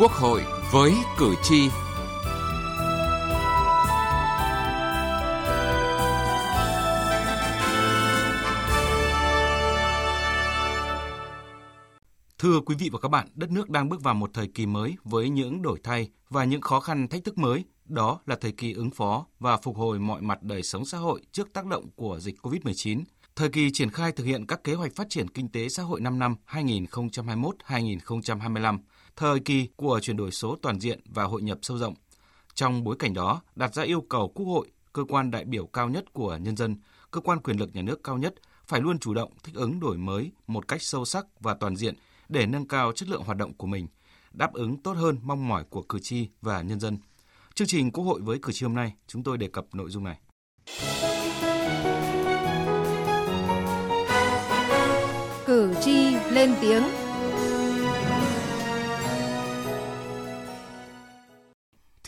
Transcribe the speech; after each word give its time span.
Quốc 0.00 0.12
hội 0.12 0.42
với 0.72 0.94
cử 1.18 1.34
tri. 1.42 1.68
Thưa 12.38 12.60
quý 12.66 12.74
vị 12.78 12.88
và 12.92 12.98
các 13.02 13.08
bạn, 13.08 13.28
đất 13.34 13.50
nước 13.50 13.70
đang 13.70 13.88
bước 13.88 14.02
vào 14.02 14.14
một 14.14 14.30
thời 14.34 14.46
kỳ 14.46 14.66
mới 14.66 14.96
với 15.04 15.28
những 15.28 15.62
đổi 15.62 15.78
thay 15.84 16.08
và 16.28 16.44
những 16.44 16.60
khó 16.60 16.80
khăn 16.80 17.08
thách 17.08 17.24
thức 17.24 17.38
mới. 17.38 17.64
Đó 17.84 18.20
là 18.26 18.36
thời 18.40 18.52
kỳ 18.52 18.72
ứng 18.72 18.90
phó 18.90 19.26
và 19.38 19.56
phục 19.56 19.76
hồi 19.76 19.98
mọi 19.98 20.20
mặt 20.20 20.42
đời 20.42 20.62
sống 20.62 20.84
xã 20.84 20.98
hội 20.98 21.20
trước 21.32 21.52
tác 21.52 21.66
động 21.66 21.90
của 21.96 22.18
dịch 22.20 22.34
COVID-19. 22.42 23.02
Thời 23.36 23.48
kỳ 23.48 23.70
triển 23.72 23.90
khai 23.90 24.12
thực 24.12 24.24
hiện 24.24 24.46
các 24.46 24.64
kế 24.64 24.74
hoạch 24.74 24.94
phát 24.94 25.10
triển 25.10 25.28
kinh 25.28 25.48
tế 25.48 25.68
xã 25.68 25.82
hội 25.82 26.00
5 26.00 26.18
năm 26.18 26.36
2021-2025 26.48 28.78
thời 29.20 29.40
kỳ 29.40 29.68
của 29.76 30.00
chuyển 30.02 30.16
đổi 30.16 30.30
số 30.30 30.56
toàn 30.62 30.80
diện 30.80 31.00
và 31.04 31.24
hội 31.24 31.42
nhập 31.42 31.58
sâu 31.62 31.78
rộng. 31.78 31.94
Trong 32.54 32.84
bối 32.84 32.96
cảnh 32.98 33.14
đó, 33.14 33.42
đặt 33.56 33.74
ra 33.74 33.82
yêu 33.82 34.00
cầu 34.00 34.28
Quốc 34.34 34.46
hội, 34.46 34.70
cơ 34.92 35.04
quan 35.08 35.30
đại 35.30 35.44
biểu 35.44 35.66
cao 35.66 35.88
nhất 35.88 36.12
của 36.12 36.36
nhân 36.36 36.56
dân, 36.56 36.76
cơ 37.10 37.20
quan 37.20 37.40
quyền 37.40 37.56
lực 37.56 37.70
nhà 37.74 37.82
nước 37.82 38.04
cao 38.04 38.18
nhất 38.18 38.34
phải 38.66 38.80
luôn 38.80 38.98
chủ 38.98 39.14
động 39.14 39.32
thích 39.42 39.54
ứng 39.54 39.80
đổi 39.80 39.96
mới 39.98 40.32
một 40.46 40.68
cách 40.68 40.82
sâu 40.82 41.04
sắc 41.04 41.26
và 41.40 41.54
toàn 41.54 41.76
diện 41.76 41.94
để 42.28 42.46
nâng 42.46 42.68
cao 42.68 42.92
chất 42.92 43.08
lượng 43.08 43.22
hoạt 43.22 43.38
động 43.38 43.54
của 43.54 43.66
mình, 43.66 43.86
đáp 44.32 44.52
ứng 44.52 44.76
tốt 44.76 44.92
hơn 44.92 45.18
mong 45.22 45.48
mỏi 45.48 45.64
của 45.70 45.82
cử 45.82 45.98
tri 46.02 46.28
và 46.42 46.62
nhân 46.62 46.80
dân. 46.80 46.98
Chương 47.54 47.68
trình 47.68 47.90
Quốc 47.90 48.04
hội 48.04 48.20
với 48.20 48.38
cử 48.42 48.52
tri 48.52 48.66
hôm 48.66 48.74
nay, 48.74 48.94
chúng 49.06 49.22
tôi 49.22 49.38
đề 49.38 49.48
cập 49.48 49.66
nội 49.72 49.90
dung 49.90 50.04
này. 50.04 50.18
Cử 55.46 55.74
tri 55.82 56.14
lên 56.30 56.54
tiếng 56.60 56.82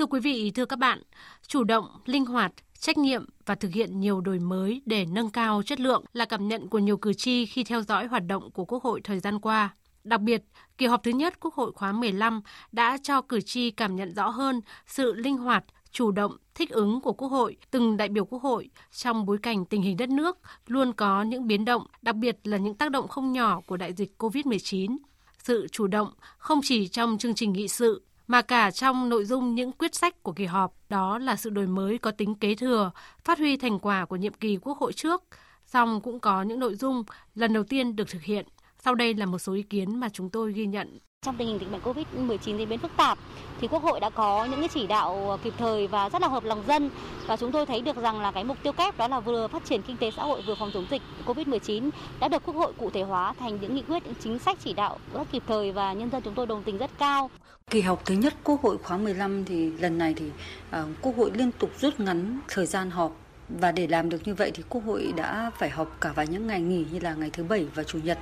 Thưa 0.03 0.07
quý 0.07 0.21
vị, 0.21 0.51
thưa 0.55 0.65
các 0.65 0.79
bạn, 0.79 1.03
chủ 1.47 1.65
động, 1.65 1.87
linh 2.05 2.25
hoạt, 2.25 2.53
trách 2.79 2.99
nhiệm 2.99 3.25
và 3.47 3.55
thực 3.55 3.73
hiện 3.73 4.01
nhiều 4.01 4.21
đổi 4.21 4.39
mới 4.39 4.83
để 4.87 5.05
nâng 5.05 5.31
cao 5.31 5.63
chất 5.63 5.81
lượng 5.81 6.05
là 6.13 6.25
cảm 6.25 6.49
nhận 6.49 6.69
của 6.69 6.79
nhiều 6.79 6.97
cử 6.97 7.13
tri 7.13 7.47
khi 7.47 7.65
theo 7.65 7.83
dõi 7.83 8.07
hoạt 8.07 8.27
động 8.27 8.51
của 8.51 8.65
Quốc 8.65 8.83
hội 8.83 9.01
thời 9.05 9.21
gian 9.21 9.41
qua. 9.41 9.75
Đặc 10.05 10.21
biệt, 10.21 10.43
kỳ 10.79 10.87
họp 10.87 11.03
thứ 11.03 11.11
nhất 11.11 11.41
Quốc 11.41 11.55
hội 11.55 11.73
khóa 11.73 11.93
15 11.93 12.41
đã 12.73 12.99
cho 13.03 13.23
cử 13.23 13.41
tri 13.41 13.71
cảm 13.71 13.97
nhận 13.97 14.15
rõ 14.15 14.29
hơn 14.29 14.61
sự 14.87 15.13
linh 15.13 15.37
hoạt, 15.37 15.65
chủ 15.91 16.11
động, 16.11 16.37
thích 16.55 16.71
ứng 16.71 17.01
của 17.01 17.13
Quốc 17.13 17.29
hội, 17.29 17.57
từng 17.71 17.97
đại 17.97 18.09
biểu 18.09 18.25
Quốc 18.25 18.43
hội 18.43 18.71
trong 18.93 19.27
bối 19.27 19.39
cảnh 19.43 19.65
tình 19.65 19.83
hình 19.83 19.97
đất 19.97 20.09
nước 20.09 20.39
luôn 20.67 20.93
có 20.93 21.23
những 21.23 21.47
biến 21.47 21.65
động, 21.65 21.87
đặc 22.03 22.17
biệt 22.17 22.37
là 22.45 22.57
những 22.57 22.75
tác 22.75 22.91
động 22.91 23.09
không 23.09 23.33
nhỏ 23.33 23.61
của 23.67 23.77
đại 23.77 23.93
dịch 23.93 24.13
COVID-19. 24.19 24.97
Sự 25.39 25.67
chủ 25.73 25.87
động 25.87 26.13
không 26.39 26.61
chỉ 26.63 26.89
trong 26.89 27.19
chương 27.19 27.35
trình 27.35 27.53
nghị 27.53 27.69
sự 27.69 28.03
mà 28.33 28.43
cả 28.43 28.71
trong 28.71 29.09
nội 29.09 29.25
dung 29.25 29.55
những 29.55 29.73
quyết 29.73 29.95
sách 29.95 30.23
của 30.23 30.33
kỳ 30.33 30.45
họp, 30.45 30.75
đó 30.89 31.19
là 31.19 31.37
sự 31.37 31.51
đổi 31.51 31.67
mới 31.67 31.99
có 31.99 32.11
tính 32.11 32.35
kế 32.35 32.55
thừa, 32.55 32.91
phát 33.25 33.39
huy 33.39 33.57
thành 33.57 33.79
quả 33.79 34.05
của 34.05 34.17
nhiệm 34.17 34.33
kỳ 34.33 34.59
Quốc 34.63 34.79
hội 34.79 34.93
trước, 34.93 35.23
song 35.67 36.01
cũng 36.01 36.21
có 36.21 36.43
những 36.43 36.59
nội 36.59 36.75
dung 36.75 37.05
lần 37.35 37.53
đầu 37.53 37.63
tiên 37.63 37.97
được 37.97 38.09
thực 38.11 38.23
hiện. 38.23 38.47
Sau 38.79 38.95
đây 38.95 39.15
là 39.15 39.27
một 39.27 39.39
số 39.39 39.53
ý 39.53 39.63
kiến 39.63 40.01
mà 40.01 40.09
chúng 40.09 40.31
tôi 40.31 40.53
ghi 40.53 40.67
nhận 40.67 40.99
trong 41.23 41.37
tình 41.37 41.49
hình 41.49 41.59
dịch 41.59 41.73
bệnh 41.73 41.81
Covid-19 41.81 42.59
diễn 42.59 42.69
biến 42.69 42.79
phức 42.79 42.91
tạp 42.97 43.19
thì 43.61 43.69
Quốc 43.69 43.83
hội 43.83 44.01
đã 44.01 44.11
có 44.11 44.45
những 44.45 44.61
cái 44.61 44.69
chỉ 44.69 44.87
đạo 44.87 45.39
kịp 45.45 45.55
thời 45.59 45.87
và 45.87 46.09
rất 46.09 46.23
là 46.23 46.29
hợp 46.29 46.45
lòng 46.45 46.63
dân 46.67 46.91
và 47.27 47.37
chúng 47.37 47.53
tôi 47.53 47.67
thấy 47.67 47.81
được 47.81 47.97
rằng 47.97 48.21
là 48.21 48.33
cái 48.33 48.45
mục 48.45 48.59
tiêu 48.63 48.73
kép 48.73 48.99
đó 48.99 49.09
là 49.09 49.21
vừa 49.21 49.49
phát 49.49 49.65
triển 49.65 49.83
kinh 49.83 49.97
tế 49.97 50.11
xã 50.11 50.23
hội 50.23 50.43
vừa 50.47 50.55
phòng 50.55 50.71
chống 50.75 50.87
dịch 50.91 51.03
Covid-19 51.27 51.91
đã 52.21 52.29
được 52.29 52.43
Quốc 52.47 52.57
hội 52.57 52.73
cụ 52.79 52.91
thể 52.91 53.03
hóa 53.03 53.35
thành 53.39 53.59
những 53.61 53.75
nghị 53.75 53.83
quyết 53.83 54.07
những 54.07 54.15
chính 54.23 54.39
sách 54.39 54.59
chỉ 54.65 54.73
đạo 54.73 54.99
rất 55.15 55.33
kịp 55.33 55.43
thời 55.47 55.73
và 55.73 55.93
nhân 55.93 56.11
dân 56.11 56.23
chúng 56.23 56.35
tôi 56.35 56.47
đồng 56.47 56.63
tình 56.63 56.79
rất 56.79 56.91
cao. 56.99 57.31
Kỳ 57.73 57.81
họp 57.81 58.05
thứ 58.05 58.15
nhất 58.15 58.35
Quốc 58.45 58.63
hội 58.63 58.79
khóa 58.79 58.97
15 58.97 59.45
thì 59.45 59.71
lần 59.71 59.99
này 59.99 60.15
thì 60.17 60.27
uh, 60.27 60.89
Quốc 61.03 61.17
hội 61.17 61.31
liên 61.35 61.53
tục 61.53 61.71
rút 61.81 62.01
ngắn 62.01 62.41
thời 62.49 62.67
gian 62.67 62.91
họp 62.91 63.13
và 63.49 63.73
để 63.73 63.87
làm 63.87 64.09
được 64.09 64.19
như 64.25 64.35
vậy 64.35 64.51
thì 64.55 64.63
Quốc 64.69 64.85
hội 64.87 65.13
đã 65.17 65.51
phải 65.59 65.71
họp 65.71 66.01
cả 66.01 66.13
vào 66.13 66.27
những 66.27 66.47
ngày 66.47 66.61
nghỉ 66.61 66.85
như 66.93 66.99
là 66.99 67.15
ngày 67.15 67.31
thứ 67.33 67.45
bảy 67.45 67.67
và 67.75 67.85
chủ 67.85 67.99
nhật. 68.05 68.19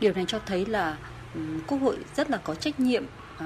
Điều 0.00 0.12
này 0.12 0.24
cho 0.28 0.38
thấy 0.46 0.66
là 0.66 0.98
ừ, 1.34 1.40
Quốc 1.66 1.78
hội 1.78 1.96
rất 2.16 2.30
là 2.30 2.36
có 2.36 2.54
trách 2.54 2.80
nhiệm 2.80 3.04
uh, 3.04 3.42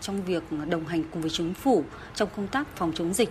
trong 0.00 0.22
việc 0.24 0.42
đồng 0.68 0.86
hành 0.86 1.04
cùng 1.12 1.22
với 1.22 1.30
chính 1.30 1.54
phủ 1.54 1.84
trong 2.14 2.28
công 2.36 2.48
tác 2.48 2.66
phòng 2.76 2.92
chống 2.94 3.12
dịch 3.12 3.30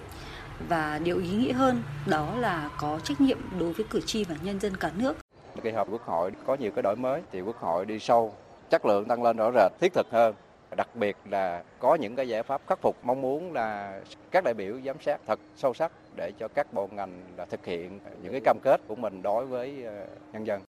và 0.69 0.99
điều 1.03 1.17
ý 1.17 1.29
nghĩa 1.29 1.53
hơn 1.53 1.83
đó 2.07 2.35
là 2.35 2.69
có 2.77 2.99
trách 3.03 3.21
nhiệm 3.21 3.37
đối 3.59 3.73
với 3.73 3.85
cử 3.89 4.01
tri 4.05 4.23
và 4.23 4.35
nhân 4.43 4.59
dân 4.59 4.77
cả 4.77 4.91
nước. 4.97 5.17
Kỳ 5.63 5.71
họp 5.71 5.91
Quốc 5.91 6.05
hội 6.05 6.31
có 6.45 6.55
nhiều 6.55 6.71
cái 6.75 6.83
đổi 6.83 6.95
mới 6.95 7.21
thì 7.31 7.41
Quốc 7.41 7.57
hội 7.57 7.85
đi 7.85 7.99
sâu, 7.99 8.35
chất 8.69 8.85
lượng 8.85 9.05
tăng 9.05 9.23
lên 9.23 9.37
rõ 9.37 9.51
rệt, 9.51 9.71
thiết 9.81 9.93
thực 9.93 10.07
hơn. 10.11 10.35
Đặc 10.77 10.95
biệt 10.95 11.17
là 11.25 11.63
có 11.79 11.95
những 11.95 12.15
cái 12.15 12.27
giải 12.27 12.43
pháp 12.43 12.61
khắc 12.67 12.79
phục 12.81 13.05
mong 13.05 13.21
muốn 13.21 13.53
là 13.53 14.01
các 14.31 14.43
đại 14.43 14.53
biểu 14.53 14.81
giám 14.85 14.97
sát 15.05 15.21
thật 15.27 15.39
sâu 15.55 15.73
sắc 15.73 15.91
để 16.15 16.31
cho 16.39 16.47
các 16.47 16.73
bộ 16.73 16.89
ngành 16.91 17.23
là 17.37 17.45
thực 17.45 17.65
hiện 17.65 17.99
những 18.23 18.31
cái 18.31 18.41
cam 18.45 18.57
kết 18.63 18.81
của 18.87 18.95
mình 18.95 19.21
đối 19.21 19.45
với 19.45 19.83
ờ, 19.83 20.07
nhân 20.33 20.47
dân. 20.47 20.61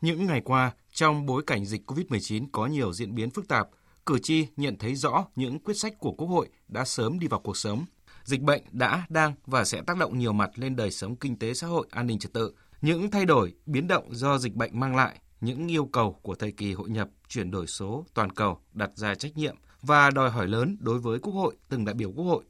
Những 0.00 0.26
ngày 0.26 0.40
qua, 0.40 0.72
trong 0.92 1.26
bối 1.26 1.42
cảnh 1.46 1.64
dịch 1.64 1.82
COVID-19 1.86 2.46
có 2.52 2.66
nhiều 2.66 2.92
diễn 2.92 3.14
biến 3.14 3.30
phức 3.30 3.48
tạp, 3.48 3.68
cử 4.06 4.18
tri 4.18 4.46
nhận 4.56 4.78
thấy 4.78 4.94
rõ 4.94 5.26
những 5.36 5.58
quyết 5.58 5.74
sách 5.74 5.98
của 5.98 6.12
Quốc 6.12 6.26
hội 6.26 6.48
đã 6.68 6.84
sớm 6.84 7.18
đi 7.18 7.26
vào 7.26 7.40
cuộc 7.40 7.56
sống. 7.56 7.84
Dịch 8.24 8.40
bệnh 8.40 8.62
đã, 8.70 9.06
đang 9.08 9.34
và 9.46 9.64
sẽ 9.64 9.80
tác 9.86 9.96
động 9.96 10.18
nhiều 10.18 10.32
mặt 10.32 10.50
lên 10.54 10.76
đời 10.76 10.90
sống 10.90 11.16
kinh 11.16 11.38
tế 11.38 11.54
xã 11.54 11.66
hội, 11.66 11.86
an 11.90 12.06
ninh 12.06 12.18
trật 12.18 12.32
tự. 12.32 12.54
Những 12.80 13.10
thay 13.10 13.24
đổi, 13.24 13.54
biến 13.66 13.88
động 13.88 14.08
do 14.10 14.38
dịch 14.38 14.54
bệnh 14.54 14.80
mang 14.80 14.96
lại, 14.96 15.18
những 15.42 15.68
yêu 15.68 15.86
cầu 15.86 16.12
của 16.22 16.34
thời 16.34 16.52
kỳ 16.52 16.72
hội 16.72 16.90
nhập, 16.90 17.08
chuyển 17.28 17.50
đổi 17.50 17.66
số 17.66 18.04
toàn 18.14 18.30
cầu 18.30 18.58
đặt 18.72 18.90
ra 18.94 19.14
trách 19.14 19.36
nhiệm 19.36 19.56
và 19.82 20.10
đòi 20.10 20.30
hỏi 20.30 20.48
lớn 20.48 20.76
đối 20.80 20.98
với 20.98 21.18
Quốc 21.18 21.32
hội, 21.32 21.56
từng 21.68 21.84
đại 21.84 21.94
biểu 21.94 22.12
Quốc 22.12 22.24
hội. 22.24 22.44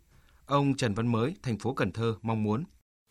Ông 0.47 0.77
Trần 0.77 0.95
Văn 0.95 1.13
Mới, 1.13 1.37
thành 1.43 1.59
phố 1.59 1.75
Cần 1.75 1.93
Thơ 1.93 2.15
mong 2.23 2.43
muốn 2.43 2.65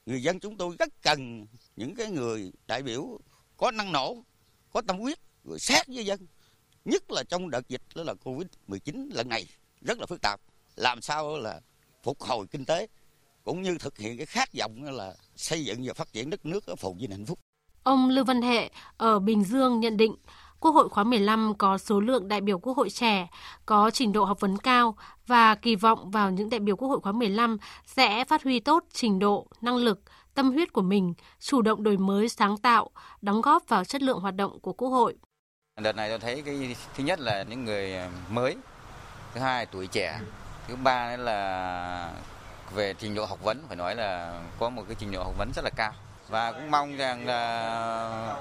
người 0.06 0.24
dân 0.24 0.40
chúng 0.40 0.58
tôi 0.58 0.76
rất 0.80 0.90
cần 1.02 1.46
những 1.76 1.96
cái 1.96 2.12
người 2.12 2.52
đại 2.68 2.84
biểu 2.84 3.20
có 3.58 3.72
năng 3.72 3.92
nổ 3.92 4.24
có 4.72 4.82
tâm 4.82 5.00
huyết 5.00 5.20
rồi 5.44 5.60
sát 5.60 5.88
với 5.88 6.06
dân 6.06 6.28
nhất 6.86 7.12
là 7.12 7.24
trong 7.24 7.50
đợt 7.50 7.68
dịch 7.70 7.82
đó 7.96 8.04
là 8.04 8.14
covid 8.14 8.48
19 8.68 9.10
lần 9.14 9.30
này 9.30 9.46
rất 9.82 10.00
là 10.00 10.06
phức 10.06 10.22
tạp 10.22 10.42
làm 10.76 11.02
sao 11.02 11.38
là 11.38 11.62
phục 12.04 12.22
hồi 12.22 12.48
kinh 12.52 12.66
tế 12.66 12.88
cũng 13.44 13.62
như 13.62 13.78
thực 13.78 13.98
hiện 13.98 14.18
cái 14.18 14.26
khát 14.26 14.50
vọng 14.60 14.84
là 14.84 15.16
xây 15.36 15.66
dựng 15.66 15.84
và 15.86 15.94
phát 15.94 16.14
triển 16.14 16.30
đất 16.30 16.46
nước 16.46 16.66
ở 16.66 16.76
phồn 16.76 16.98
vinh 16.98 17.12
hạnh 17.12 17.26
phúc. 17.26 17.40
Ông 17.84 18.10
Lưu 18.10 18.26
Văn 18.26 18.42
Hệ 18.42 18.70
ở 18.98 19.20
Bình 19.20 19.44
Dương 19.44 19.80
nhận 19.80 19.98
định 19.98 20.16
Quốc 20.60 20.72
hội 20.72 20.90
khóa 20.90 21.04
15 21.04 21.54
có 21.58 21.78
số 21.78 22.00
lượng 22.00 22.28
đại 22.28 22.42
biểu 22.42 22.60
Quốc 22.60 22.78
hội 22.78 22.90
trẻ, 22.90 23.28
có 23.66 23.92
trình 23.94 24.14
độ 24.14 24.26
học 24.26 24.40
vấn 24.40 24.58
cao 24.58 24.96
và 25.28 25.56
kỳ 25.56 25.76
vọng 25.76 26.12
vào 26.12 26.32
những 26.32 26.50
đại 26.50 26.60
biểu 26.60 26.76
Quốc 26.76 26.88
hội 26.88 27.00
khóa 27.00 27.12
15 27.12 27.58
sẽ 27.86 28.26
phát 28.26 28.44
huy 28.44 28.60
tốt 28.60 28.84
trình 28.94 29.20
độ, 29.20 29.48
năng 29.62 29.76
lực, 29.76 30.02
tâm 30.34 30.52
huyết 30.52 30.74
của 30.74 30.82
mình, 30.82 31.14
chủ 31.40 31.62
động 31.62 31.84
đổi 31.84 31.98
mới 31.98 32.30
sáng 32.30 32.58
tạo, 32.58 32.90
đóng 33.22 33.42
góp 33.42 33.64
vào 33.68 33.86
chất 33.86 34.02
lượng 34.02 34.20
hoạt 34.20 34.36
động 34.36 34.60
của 34.60 34.74
Quốc 34.74 34.90
hội. 34.90 35.16
Đợt 35.82 35.96
này 35.96 36.10
tôi 36.10 36.20
thấy 36.20 36.42
cái 36.42 36.76
thứ 36.96 37.04
nhất 37.04 37.20
là 37.20 37.44
những 37.44 37.66
người 37.66 37.96
mới, 38.30 38.56
thứ 39.34 39.42
hai 39.42 39.66
tuổi 39.66 39.88
trẻ, 39.88 40.20
thứ 40.68 40.76
ba 40.76 41.18
là 41.18 42.14
về 42.76 42.94
trình 42.94 43.16
độ 43.16 43.26
học 43.26 43.44
vấn 43.44 43.64
phải 43.68 43.78
nói 43.78 43.96
là 43.96 44.42
có 44.60 44.70
một 44.70 44.84
cái 44.88 44.96
trình 45.00 45.12
độ 45.12 45.24
học 45.24 45.34
vấn 45.38 45.52
rất 45.56 45.62
là 45.66 45.72
cao 45.76 45.94
và 46.32 46.52
cũng 46.52 46.72
mong 46.72 46.98
rằng 46.98 47.26
là 47.26 48.36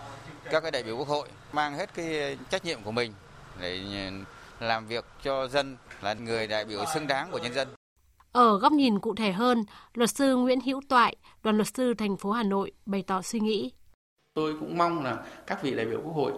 các 0.50 0.60
cái 0.60 0.70
đại 0.70 0.82
biểu 0.82 0.96
quốc 0.96 1.08
hội 1.08 1.28
mang 1.52 1.74
hết 1.74 1.94
cái 1.94 2.38
trách 2.50 2.64
nhiệm 2.64 2.82
của 2.82 2.92
mình 2.92 3.12
để 3.60 3.80
làm 4.60 4.86
việc 4.86 5.04
cho 5.22 5.48
dân 5.48 5.76
là 6.02 6.14
người 6.14 6.46
đại 6.46 6.64
biểu 6.64 6.84
xứng 6.94 7.06
đáng 7.06 7.28
của 7.30 7.38
nhân 7.38 7.54
dân. 7.54 7.68
Ở 8.32 8.58
góc 8.58 8.72
nhìn 8.72 8.98
cụ 8.98 9.14
thể 9.14 9.32
hơn, 9.32 9.64
luật 9.94 10.10
sư 10.10 10.36
Nguyễn 10.36 10.60
Hữu 10.60 10.80
Toại, 10.88 11.16
đoàn 11.42 11.56
luật 11.56 11.68
sư 11.74 11.94
thành 11.94 12.16
phố 12.16 12.30
Hà 12.30 12.42
Nội 12.42 12.72
bày 12.86 13.04
tỏ 13.06 13.22
suy 13.22 13.41
nghĩ. 13.41 13.72
Tôi 14.34 14.54
cũng 14.60 14.78
mong 14.78 15.04
là 15.04 15.16
các 15.47 15.62
vị 15.62 15.74
đại 15.74 15.86
biểu 15.86 16.00
Quốc 16.04 16.15
hội 16.15 16.32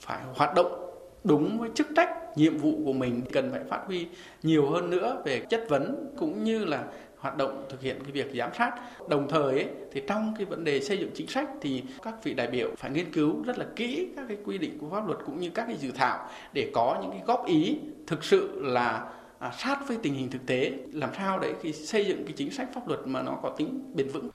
phải 0.00 0.22
hoạt 0.34 0.54
động 0.54 0.90
đúng 1.24 1.58
với 1.58 1.70
chức 1.74 1.86
trách, 1.96 2.08
nhiệm 2.36 2.58
vụ 2.58 2.72
của 2.84 2.92
mình 2.92 3.22
cần 3.32 3.50
phải 3.52 3.60
phát 3.70 3.80
huy 3.86 4.06
nhiều 4.42 4.70
hơn 4.70 4.90
nữa 4.90 5.22
về 5.24 5.46
chất 5.50 5.64
vấn 5.68 6.14
cũng 6.18 6.44
như 6.44 6.64
là 6.64 6.84
hoạt 7.22 7.36
động 7.36 7.66
thực 7.70 7.80
hiện 7.80 7.98
cái 8.02 8.12
việc 8.12 8.32
giám 8.34 8.50
sát. 8.58 8.72
Đồng 9.08 9.28
thời 9.28 9.52
ấy, 9.52 9.68
thì 9.92 10.02
trong 10.08 10.34
cái 10.36 10.46
vấn 10.46 10.64
đề 10.64 10.80
xây 10.80 10.98
dựng 10.98 11.10
chính 11.14 11.26
sách 11.26 11.48
thì 11.60 11.82
các 12.02 12.24
vị 12.24 12.34
đại 12.34 12.46
biểu 12.46 12.68
phải 12.78 12.90
nghiên 12.90 13.12
cứu 13.12 13.42
rất 13.42 13.58
là 13.58 13.66
kỹ 13.76 14.08
các 14.16 14.24
cái 14.28 14.36
quy 14.44 14.58
định 14.58 14.78
của 14.78 14.90
pháp 14.90 15.06
luật 15.06 15.18
cũng 15.26 15.40
như 15.40 15.50
các 15.50 15.64
cái 15.66 15.76
dự 15.76 15.90
thảo 15.90 16.28
để 16.52 16.70
có 16.74 16.98
những 17.02 17.10
cái 17.10 17.22
góp 17.26 17.46
ý 17.46 17.78
thực 18.06 18.24
sự 18.24 18.60
là 18.62 19.12
à, 19.38 19.52
sát 19.58 19.78
với 19.88 19.96
tình 20.02 20.14
hình 20.14 20.30
thực 20.30 20.46
tế 20.46 20.72
làm 20.92 21.10
sao 21.16 21.38
để 21.38 21.54
khi 21.62 21.72
xây 21.72 22.04
dựng 22.04 22.24
cái 22.24 22.32
chính 22.36 22.50
sách 22.50 22.68
pháp 22.74 22.88
luật 22.88 23.00
mà 23.04 23.22
nó 23.22 23.38
có 23.42 23.54
tính 23.58 23.92
bền 23.94 24.08
vững. 24.08 24.30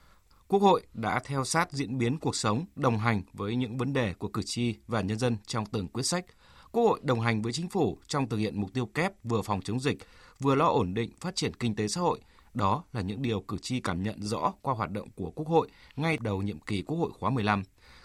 Quốc 0.48 0.62
hội 0.62 0.82
đã 0.94 1.20
theo 1.24 1.44
sát 1.44 1.72
diễn 1.72 1.98
biến 1.98 2.18
cuộc 2.18 2.36
sống, 2.36 2.64
đồng 2.76 2.98
hành 2.98 3.22
với 3.32 3.56
những 3.56 3.76
vấn 3.76 3.92
đề 3.92 4.14
của 4.18 4.28
cử 4.28 4.42
tri 4.44 4.74
và 4.86 5.00
nhân 5.00 5.18
dân 5.18 5.36
trong 5.46 5.66
từng 5.66 5.88
quyết 5.88 6.02
sách. 6.02 6.24
Quốc 6.72 6.82
hội 6.82 7.00
đồng 7.02 7.20
hành 7.20 7.42
với 7.42 7.52
chính 7.52 7.68
phủ 7.68 7.98
trong 8.06 8.28
thực 8.28 8.36
hiện 8.36 8.60
mục 8.60 8.72
tiêu 8.74 8.86
kép 8.86 9.12
vừa 9.24 9.42
phòng 9.42 9.60
chống 9.62 9.80
dịch, 9.80 9.98
vừa 10.40 10.54
lo 10.54 10.68
ổn 10.68 10.94
định 10.94 11.10
phát 11.20 11.36
triển 11.36 11.52
kinh 11.54 11.74
tế 11.74 11.88
xã 11.88 12.00
hội. 12.00 12.20
Đó 12.54 12.84
là 12.92 13.00
những 13.00 13.22
điều 13.22 13.40
cử 13.40 13.58
tri 13.58 13.80
cảm 13.80 14.02
nhận 14.02 14.22
rõ 14.22 14.52
qua 14.62 14.74
hoạt 14.74 14.90
động 14.90 15.08
của 15.16 15.30
Quốc 15.30 15.48
hội 15.48 15.68
ngay 15.96 16.18
đầu 16.20 16.42
nhiệm 16.42 16.60
kỳ 16.60 16.82
Quốc 16.82 16.96
hội 16.98 17.10
khóa 17.18 17.30
15. 17.30 17.62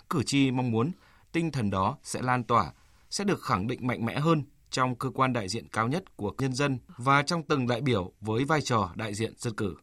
Cử 0.10 0.24
tri 0.24 0.52
mong 0.52 0.72
muốn 0.72 0.92
tinh 1.32 1.52
thần 1.52 1.70
đó 1.70 1.98
sẽ 2.04 2.22
lan 2.22 2.44
tỏa, 2.44 2.72
sẽ 3.10 3.24
được 3.24 3.42
khẳng 3.42 3.68
định 3.68 3.88
mạnh 3.88 4.06
mẽ 4.06 4.20
hơn 4.20 4.44
trong 4.70 4.96
cơ 4.96 5.10
quan 5.10 5.34
đại 5.34 5.50
diện 5.50 5.68
cao 5.68 5.88
nhất 5.88 6.18
của 6.18 6.34
nhân 6.40 6.54
dân 6.54 6.80
và 6.98 7.24
trong 7.24 7.44
từng 7.44 7.68
đại 7.68 7.82
biểu 7.82 8.12
với 8.22 8.46
vai 8.46 8.62
trò 8.62 8.92
đại 8.96 9.14
diện 9.14 9.34
dân 9.38 9.54
cử. 9.56 9.76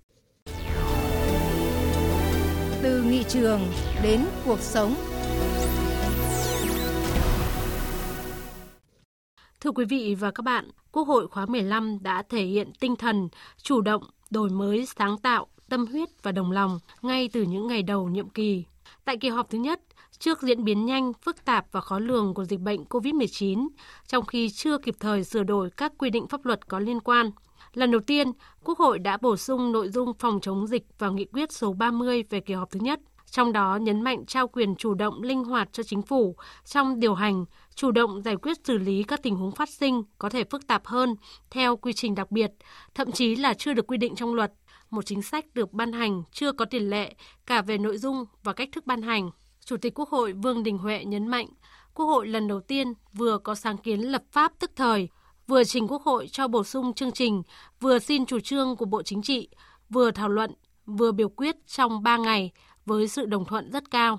Từ 2.82 3.02
nghị 3.02 3.24
trường 3.28 3.60
đến 4.02 4.24
cuộc 4.44 4.60
sống. 4.60 5.09
Thưa 9.60 9.70
quý 9.70 9.84
vị 9.84 10.16
và 10.20 10.30
các 10.30 10.42
bạn, 10.42 10.70
Quốc 10.92 11.08
hội 11.08 11.28
khóa 11.28 11.46
15 11.46 11.98
đã 12.02 12.22
thể 12.28 12.44
hiện 12.44 12.72
tinh 12.80 12.96
thần 12.96 13.28
chủ 13.62 13.80
động, 13.80 14.02
đổi 14.30 14.50
mới, 14.50 14.86
sáng 14.86 15.18
tạo, 15.18 15.46
tâm 15.68 15.86
huyết 15.86 16.08
và 16.22 16.32
đồng 16.32 16.52
lòng 16.52 16.78
ngay 17.02 17.28
từ 17.32 17.42
những 17.42 17.66
ngày 17.66 17.82
đầu 17.82 18.08
nhiệm 18.08 18.28
kỳ. 18.28 18.64
Tại 19.04 19.16
kỳ 19.16 19.28
họp 19.28 19.50
thứ 19.50 19.58
nhất, 19.58 19.80
trước 20.18 20.42
diễn 20.42 20.64
biến 20.64 20.86
nhanh, 20.86 21.12
phức 21.12 21.44
tạp 21.44 21.66
và 21.72 21.80
khó 21.80 21.98
lường 21.98 22.34
của 22.34 22.44
dịch 22.44 22.60
bệnh 22.60 22.84
COVID-19, 22.84 23.68
trong 24.06 24.26
khi 24.26 24.50
chưa 24.50 24.78
kịp 24.78 24.94
thời 25.00 25.24
sửa 25.24 25.42
đổi 25.42 25.70
các 25.70 25.92
quy 25.98 26.10
định 26.10 26.26
pháp 26.28 26.44
luật 26.44 26.68
có 26.68 26.78
liên 26.78 27.00
quan. 27.00 27.30
Lần 27.74 27.90
đầu 27.90 28.00
tiên, 28.00 28.32
Quốc 28.64 28.78
hội 28.78 28.98
đã 28.98 29.18
bổ 29.22 29.36
sung 29.36 29.72
nội 29.72 29.88
dung 29.88 30.12
phòng 30.18 30.40
chống 30.40 30.66
dịch 30.66 30.86
vào 30.98 31.12
nghị 31.12 31.24
quyết 31.24 31.52
số 31.52 31.72
30 31.72 32.24
về 32.30 32.40
kỳ 32.40 32.54
họp 32.54 32.70
thứ 32.70 32.80
nhất, 32.80 33.00
trong 33.30 33.52
đó 33.52 33.76
nhấn 33.76 34.02
mạnh 34.02 34.26
trao 34.26 34.48
quyền 34.48 34.76
chủ 34.76 34.94
động 34.94 35.22
linh 35.22 35.44
hoạt 35.44 35.68
cho 35.72 35.82
chính 35.82 36.02
phủ 36.02 36.36
trong 36.64 37.00
điều 37.00 37.14
hành, 37.14 37.44
chủ 37.74 37.90
động 37.90 38.22
giải 38.22 38.36
quyết 38.36 38.56
xử 38.64 38.78
lý 38.78 39.02
các 39.02 39.22
tình 39.22 39.36
huống 39.36 39.52
phát 39.52 39.68
sinh 39.68 40.02
có 40.18 40.28
thể 40.28 40.44
phức 40.44 40.66
tạp 40.66 40.86
hơn 40.86 41.14
theo 41.50 41.76
quy 41.76 41.92
trình 41.92 42.14
đặc 42.14 42.30
biệt, 42.30 42.50
thậm 42.94 43.12
chí 43.12 43.36
là 43.36 43.54
chưa 43.54 43.72
được 43.72 43.86
quy 43.86 43.96
định 43.96 44.14
trong 44.14 44.34
luật. 44.34 44.52
Một 44.90 45.06
chính 45.06 45.22
sách 45.22 45.44
được 45.54 45.72
ban 45.72 45.92
hành 45.92 46.22
chưa 46.32 46.52
có 46.52 46.64
tiền 46.64 46.90
lệ 46.90 47.14
cả 47.46 47.62
về 47.62 47.78
nội 47.78 47.98
dung 47.98 48.24
và 48.42 48.52
cách 48.52 48.68
thức 48.72 48.86
ban 48.86 49.02
hành. 49.02 49.30
Chủ 49.64 49.76
tịch 49.76 49.94
Quốc 49.94 50.08
hội 50.08 50.32
Vương 50.32 50.62
Đình 50.62 50.78
Huệ 50.78 51.04
nhấn 51.04 51.26
mạnh, 51.26 51.46
Quốc 51.94 52.06
hội 52.06 52.26
lần 52.26 52.48
đầu 52.48 52.60
tiên 52.60 52.92
vừa 53.12 53.38
có 53.38 53.54
sáng 53.54 53.78
kiến 53.78 54.00
lập 54.00 54.22
pháp 54.30 54.52
tức 54.58 54.70
thời, 54.76 55.08
vừa 55.46 55.64
trình 55.64 55.88
Quốc 55.88 56.02
hội 56.02 56.28
cho 56.28 56.48
bổ 56.48 56.64
sung 56.64 56.94
chương 56.94 57.12
trình, 57.12 57.42
vừa 57.80 57.98
xin 57.98 58.26
chủ 58.26 58.40
trương 58.40 58.76
của 58.76 58.84
Bộ 58.84 59.02
Chính 59.02 59.22
trị, 59.22 59.48
vừa 59.88 60.10
thảo 60.10 60.28
luận, 60.28 60.54
vừa 60.86 61.12
biểu 61.12 61.28
quyết 61.28 61.56
trong 61.66 62.02
3 62.02 62.16
ngày 62.16 62.52
với 62.90 63.08
sự 63.08 63.26
đồng 63.26 63.44
thuận 63.44 63.70
rất 63.70 63.90
cao. 63.90 64.18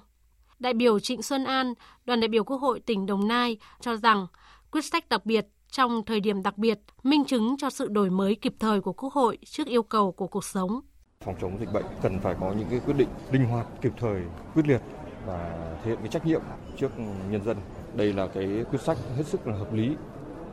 Đại 0.60 0.74
biểu 0.74 1.00
Trịnh 1.00 1.22
Xuân 1.22 1.44
An, 1.44 1.74
đoàn 2.06 2.20
đại 2.20 2.28
biểu 2.28 2.44
Quốc 2.44 2.58
hội 2.58 2.80
tỉnh 2.80 3.06
Đồng 3.06 3.28
Nai 3.28 3.58
cho 3.82 3.96
rằng 3.96 4.28
quyết 4.72 4.86
sách 4.86 5.10
đặc 5.10 5.26
biệt 5.26 5.48
trong 5.72 6.06
thời 6.06 6.20
điểm 6.20 6.44
đặc 6.44 6.58
biệt 6.58 6.80
minh 7.04 7.26
chứng 7.26 7.56
cho 7.58 7.70
sự 7.70 7.88
đổi 7.88 8.10
mới 8.10 8.36
kịp 8.36 8.54
thời 8.60 8.82
của 8.82 8.94
Quốc 8.94 9.14
hội 9.14 9.38
trước 9.46 9.68
yêu 9.68 9.84
cầu 9.84 10.12
của 10.12 10.28
cuộc 10.28 10.44
sống. 10.44 10.82
Phòng 11.26 11.36
chống 11.42 11.58
dịch 11.60 11.74
bệnh 11.74 11.86
cần 12.02 12.20
phải 12.20 12.36
có 12.40 12.54
những 12.58 12.68
cái 12.70 12.80
quyết 12.80 12.98
định 12.98 13.08
linh 13.32 13.46
hoạt, 13.46 13.68
kịp 13.82 13.92
thời, 14.00 14.22
quyết 14.54 14.68
liệt 14.68 14.82
và 15.26 15.56
thể 15.84 15.90
hiện 15.90 16.00
cái 16.00 16.08
trách 16.08 16.26
nhiệm 16.26 16.42
trước 16.78 16.92
nhân 17.30 17.44
dân. 17.46 17.58
Đây 17.96 18.14
là 18.14 18.28
cái 18.28 18.66
quyết 18.70 18.82
sách 18.82 18.98
hết 19.18 19.26
sức 19.26 19.48
là 19.48 19.58
hợp 19.58 19.74
lý, 19.74 19.96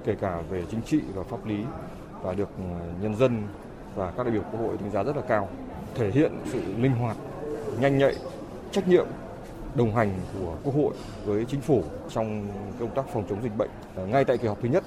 kể 0.05 0.15
cả 0.21 0.43
về 0.51 0.65
chính 0.71 0.83
trị 0.83 1.01
và 1.15 1.23
pháp 1.23 1.47
lý 1.47 1.59
và 2.23 2.35
được 2.35 2.49
nhân 3.01 3.17
dân 3.17 3.49
và 3.95 4.11
các 4.11 4.23
đại 4.23 4.33
biểu 4.33 4.43
Quốc 4.43 4.61
hội 4.61 4.77
đánh 4.81 4.91
giá 4.91 5.03
rất 5.03 5.17
là 5.17 5.23
cao. 5.29 5.49
Thể 5.95 6.11
hiện 6.11 6.33
sự 6.47 6.61
linh 6.79 6.93
hoạt, 6.93 7.17
nhanh 7.81 7.99
nhạy, 7.99 8.15
trách 8.73 8.89
nhiệm 8.89 9.07
đồng 9.75 9.95
hành 9.95 10.13
của 10.41 10.55
Quốc 10.65 10.75
hội 10.75 10.95
với 11.25 11.45
chính 11.45 11.61
phủ 11.61 11.83
trong 12.11 12.47
công 12.81 12.91
tác 12.91 13.05
phòng 13.13 13.25
chống 13.31 13.43
dịch 13.43 13.57
bệnh. 13.57 13.71
Ờ, 13.97 14.07
ngay 14.07 14.25
tại 14.25 14.39
kỳ 14.39 14.49
họp 14.49 14.63
thứ 14.63 14.69
nhất 14.69 14.85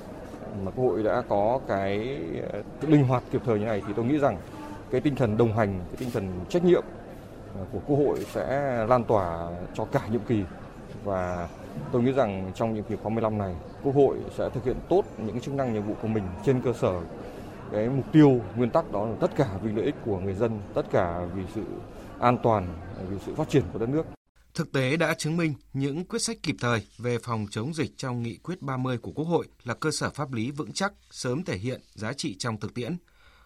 mà 0.63 0.71
Quốc 0.71 0.85
hội 0.85 1.03
đã 1.03 1.23
có 1.29 1.59
cái 1.67 2.19
ờ, 2.51 2.61
linh 2.81 3.03
hoạt 3.03 3.23
kịp 3.31 3.41
thời 3.45 3.59
như 3.59 3.65
này 3.65 3.81
thì 3.87 3.93
tôi 3.95 4.05
nghĩ 4.05 4.17
rằng 4.17 4.37
cái 4.91 5.01
tinh 5.01 5.15
thần 5.15 5.37
đồng 5.37 5.53
hành, 5.53 5.79
cái 5.79 5.95
tinh 5.97 6.09
thần 6.13 6.27
trách 6.49 6.63
nhiệm 6.63 6.83
ờ, 7.55 7.65
của 7.71 7.79
Quốc 7.87 7.97
hội 7.97 8.25
sẽ 8.31 8.75
lan 8.89 9.03
tỏa 9.03 9.47
cho 9.73 9.85
cả 9.85 10.01
nhiệm 10.11 10.21
kỳ 10.27 10.43
và 11.03 11.47
tôi 11.91 12.03
nghĩ 12.03 12.11
rằng 12.11 12.51
trong 12.55 12.73
nhiệm 12.73 12.83
kỳ 12.83 12.95
khóa 12.95 13.09
15 13.09 13.37
này 13.37 13.55
Quốc 13.83 13.95
hội 13.95 14.17
sẽ 14.37 14.49
thực 14.53 14.65
hiện 14.65 14.75
tốt 14.89 15.03
những 15.17 15.39
chức 15.39 15.53
năng 15.53 15.73
nhiệm 15.73 15.83
vụ 15.83 15.93
của 16.01 16.07
mình 16.07 16.23
trên 16.45 16.61
cơ 16.61 16.73
sở 16.73 16.93
cái 17.71 17.89
mục 17.89 18.05
tiêu 18.11 18.39
nguyên 18.55 18.69
tắc 18.69 18.91
đó 18.91 19.05
là 19.05 19.15
tất 19.19 19.31
cả 19.35 19.47
vì 19.63 19.71
lợi 19.71 19.85
ích 19.85 19.95
của 20.05 20.19
người 20.19 20.33
dân, 20.33 20.59
tất 20.73 20.85
cả 20.91 21.21
vì 21.35 21.43
sự 21.55 21.61
an 22.21 22.37
toàn, 22.43 22.79
vì 23.09 23.17
sự 23.25 23.35
phát 23.35 23.49
triển 23.49 23.63
của 23.73 23.79
đất 23.79 23.89
nước. 23.89 24.05
Thực 24.53 24.71
tế 24.71 24.97
đã 24.97 25.13
chứng 25.13 25.37
minh 25.37 25.53
những 25.73 26.05
quyết 26.05 26.21
sách 26.21 26.37
kịp 26.43 26.55
thời 26.59 26.87
về 26.97 27.17
phòng 27.23 27.45
chống 27.51 27.73
dịch 27.73 27.97
trong 27.97 28.23
nghị 28.23 28.37
quyết 28.37 28.61
30 28.61 28.97
của 28.97 29.11
Quốc 29.11 29.25
hội 29.25 29.47
là 29.63 29.73
cơ 29.73 29.91
sở 29.91 30.09
pháp 30.09 30.33
lý 30.33 30.51
vững 30.51 30.71
chắc, 30.71 30.93
sớm 31.11 31.43
thể 31.43 31.57
hiện 31.57 31.81
giá 31.93 32.13
trị 32.13 32.35
trong 32.39 32.59
thực 32.59 32.73
tiễn. 32.73 32.97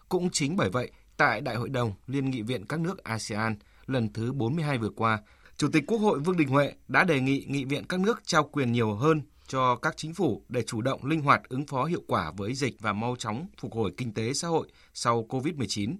Cũng 0.08 0.30
chính 0.30 0.56
bởi 0.56 0.70
vậy, 0.70 0.90
tại 1.16 1.40
Đại 1.40 1.56
hội 1.56 1.68
đồng 1.68 1.92
Liên 2.06 2.30
nghị 2.30 2.42
viện 2.42 2.66
các 2.66 2.80
nước 2.80 3.04
ASEAN 3.04 3.56
lần 3.86 4.12
thứ 4.12 4.32
42 4.32 4.78
vừa 4.78 4.90
qua, 4.90 5.18
Chủ 5.56 5.68
tịch 5.72 5.84
Quốc 5.86 5.98
hội 5.98 6.18
Vương 6.18 6.36
Đình 6.36 6.48
Huệ 6.48 6.72
đã 6.88 7.04
đề 7.04 7.20
nghị 7.20 7.44
nghị 7.48 7.64
viện 7.64 7.84
các 7.88 8.00
nước 8.00 8.20
trao 8.26 8.44
quyền 8.44 8.72
nhiều 8.72 8.94
hơn 8.94 9.22
cho 9.48 9.76
các 9.76 9.96
chính 9.96 10.14
phủ 10.14 10.42
để 10.48 10.62
chủ 10.62 10.80
động 10.80 11.04
linh 11.04 11.20
hoạt 11.20 11.48
ứng 11.48 11.66
phó 11.66 11.84
hiệu 11.84 12.02
quả 12.06 12.32
với 12.36 12.54
dịch 12.54 12.80
và 12.80 12.92
mau 12.92 13.16
chóng 13.16 13.46
phục 13.60 13.74
hồi 13.74 13.92
kinh 13.96 14.14
tế 14.14 14.32
xã 14.32 14.48
hội 14.48 14.68
sau 14.94 15.26
COVID-19. 15.28 15.96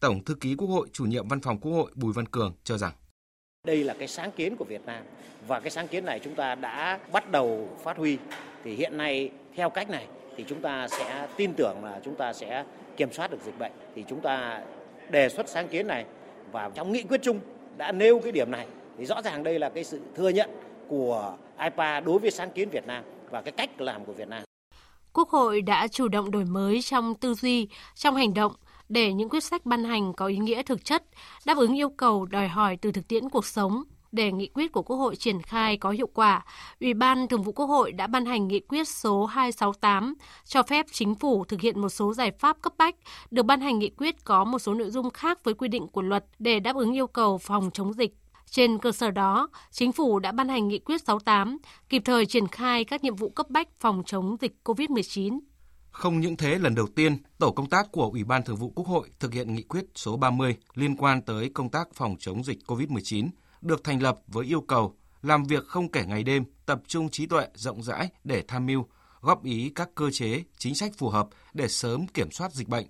Tổng 0.00 0.24
thư 0.24 0.34
ký 0.34 0.54
Quốc 0.54 0.68
hội, 0.68 0.88
chủ 0.92 1.04
nhiệm 1.04 1.28
văn 1.28 1.40
phòng 1.40 1.58
Quốc 1.58 1.72
hội 1.72 1.90
Bùi 1.94 2.12
Văn 2.12 2.26
Cường 2.26 2.52
cho 2.64 2.78
rằng 2.78 2.92
đây 3.66 3.84
là 3.84 3.94
cái 3.98 4.08
sáng 4.08 4.30
kiến 4.32 4.56
của 4.56 4.64
Việt 4.64 4.86
Nam 4.86 5.04
và 5.46 5.60
cái 5.60 5.70
sáng 5.70 5.88
kiến 5.88 6.04
này 6.04 6.20
chúng 6.24 6.34
ta 6.34 6.54
đã 6.54 6.98
bắt 7.12 7.30
đầu 7.30 7.68
phát 7.82 7.96
huy. 7.96 8.18
Thì 8.64 8.74
hiện 8.74 8.96
nay 8.96 9.30
theo 9.56 9.70
cách 9.70 9.90
này 9.90 10.06
thì 10.36 10.44
chúng 10.48 10.60
ta 10.60 10.88
sẽ 10.88 11.28
tin 11.36 11.52
tưởng 11.56 11.84
là 11.84 12.00
chúng 12.04 12.14
ta 12.14 12.32
sẽ 12.32 12.64
kiểm 12.96 13.12
soát 13.12 13.30
được 13.30 13.38
dịch 13.44 13.58
bệnh. 13.58 13.72
Thì 13.94 14.04
chúng 14.08 14.20
ta 14.20 14.62
đề 15.10 15.28
xuất 15.28 15.48
sáng 15.48 15.68
kiến 15.68 15.86
này 15.86 16.04
và 16.52 16.70
trong 16.74 16.92
nghị 16.92 17.02
quyết 17.02 17.20
chung 17.22 17.40
đã 17.76 17.92
nêu 17.92 18.20
cái 18.20 18.32
điểm 18.32 18.50
này 18.50 18.66
thì 18.98 19.06
rõ 19.06 19.22
ràng 19.22 19.42
đây 19.42 19.58
là 19.58 19.68
cái 19.68 19.84
sự 19.84 20.00
thừa 20.16 20.28
nhận 20.28 20.50
của 20.88 21.36
IPA 21.62 22.00
đối 22.00 22.18
với 22.18 22.30
sáng 22.30 22.50
kiến 22.50 22.70
Việt 22.70 22.86
Nam 22.86 23.04
và 23.30 23.42
cái 23.42 23.52
cách 23.52 23.80
làm 23.80 24.04
của 24.04 24.12
Việt 24.12 24.28
Nam. 24.28 24.42
Quốc 25.12 25.28
hội 25.28 25.62
đã 25.62 25.88
chủ 25.88 26.08
động 26.08 26.30
đổi 26.30 26.44
mới 26.44 26.82
trong 26.82 27.14
tư 27.14 27.34
duy, 27.34 27.68
trong 27.94 28.16
hành 28.16 28.34
động 28.34 28.52
để 28.90 29.12
những 29.12 29.28
quyết 29.28 29.44
sách 29.44 29.66
ban 29.66 29.84
hành 29.84 30.12
có 30.12 30.26
ý 30.26 30.38
nghĩa 30.38 30.62
thực 30.62 30.84
chất, 30.84 31.04
đáp 31.44 31.56
ứng 31.56 31.76
yêu 31.76 31.90
cầu 31.90 32.24
đòi 32.24 32.48
hỏi 32.48 32.76
từ 32.76 32.92
thực 32.92 33.08
tiễn 33.08 33.28
cuộc 33.28 33.46
sống. 33.46 33.82
Để 34.12 34.32
nghị 34.32 34.46
quyết 34.46 34.72
của 34.72 34.82
Quốc 34.82 34.96
hội 34.96 35.16
triển 35.16 35.42
khai 35.42 35.76
có 35.76 35.90
hiệu 35.90 36.08
quả, 36.14 36.44
Ủy 36.80 36.94
ban 36.94 37.28
Thường 37.28 37.42
vụ 37.42 37.52
Quốc 37.52 37.66
hội 37.66 37.92
đã 37.92 38.06
ban 38.06 38.26
hành 38.26 38.48
nghị 38.48 38.60
quyết 38.60 38.88
số 38.88 39.26
268 39.26 40.14
cho 40.44 40.62
phép 40.62 40.86
chính 40.92 41.14
phủ 41.14 41.44
thực 41.44 41.60
hiện 41.60 41.80
một 41.80 41.88
số 41.88 42.14
giải 42.14 42.30
pháp 42.38 42.62
cấp 42.62 42.72
bách, 42.78 42.96
được 43.30 43.42
ban 43.42 43.60
hành 43.60 43.78
nghị 43.78 43.90
quyết 43.90 44.24
có 44.24 44.44
một 44.44 44.58
số 44.58 44.74
nội 44.74 44.90
dung 44.90 45.10
khác 45.10 45.44
với 45.44 45.54
quy 45.54 45.68
định 45.68 45.86
của 45.88 46.02
luật 46.02 46.24
để 46.38 46.60
đáp 46.60 46.76
ứng 46.76 46.92
yêu 46.92 47.06
cầu 47.06 47.38
phòng 47.38 47.70
chống 47.72 47.92
dịch 47.92 48.14
trên 48.50 48.78
cơ 48.78 48.92
sở 48.92 49.10
đó, 49.10 49.48
Chính 49.70 49.92
phủ 49.92 50.18
đã 50.18 50.32
ban 50.32 50.48
hành 50.48 50.68
nghị 50.68 50.78
quyết 50.78 51.02
68, 51.04 51.58
kịp 51.88 52.02
thời 52.04 52.26
triển 52.26 52.48
khai 52.48 52.84
các 52.84 53.04
nhiệm 53.04 53.16
vụ 53.16 53.28
cấp 53.28 53.50
bách 53.50 53.68
phòng 53.80 54.02
chống 54.06 54.36
dịch 54.40 54.56
COVID-19. 54.64 55.38
Không 55.90 56.20
những 56.20 56.36
thế, 56.36 56.58
lần 56.58 56.74
đầu 56.74 56.86
tiên, 56.86 57.16
tổ 57.38 57.50
công 57.52 57.68
tác 57.68 57.92
của 57.92 58.10
Ủy 58.12 58.24
ban 58.24 58.44
Thường 58.44 58.56
vụ 58.56 58.72
Quốc 58.74 58.86
hội 58.86 59.10
thực 59.20 59.32
hiện 59.32 59.54
nghị 59.54 59.62
quyết 59.62 59.84
số 59.94 60.16
30 60.16 60.56
liên 60.74 60.96
quan 60.96 61.22
tới 61.22 61.50
công 61.54 61.70
tác 61.70 61.88
phòng 61.94 62.16
chống 62.18 62.44
dịch 62.44 62.58
COVID-19 62.66 63.28
được 63.60 63.84
thành 63.84 64.02
lập 64.02 64.18
với 64.26 64.46
yêu 64.46 64.60
cầu 64.60 64.94
làm 65.22 65.44
việc 65.44 65.66
không 65.66 65.88
kể 65.88 66.04
ngày 66.04 66.22
đêm, 66.22 66.44
tập 66.66 66.80
trung 66.86 67.08
trí 67.08 67.26
tuệ 67.26 67.46
rộng 67.54 67.82
rãi 67.82 68.08
để 68.24 68.44
tham 68.48 68.66
mưu, 68.66 68.86
góp 69.20 69.44
ý 69.44 69.72
các 69.74 69.88
cơ 69.94 70.10
chế, 70.10 70.42
chính 70.58 70.74
sách 70.74 70.92
phù 70.98 71.08
hợp 71.08 71.28
để 71.54 71.68
sớm 71.68 72.06
kiểm 72.06 72.30
soát 72.30 72.52
dịch 72.52 72.68
bệnh, 72.68 72.86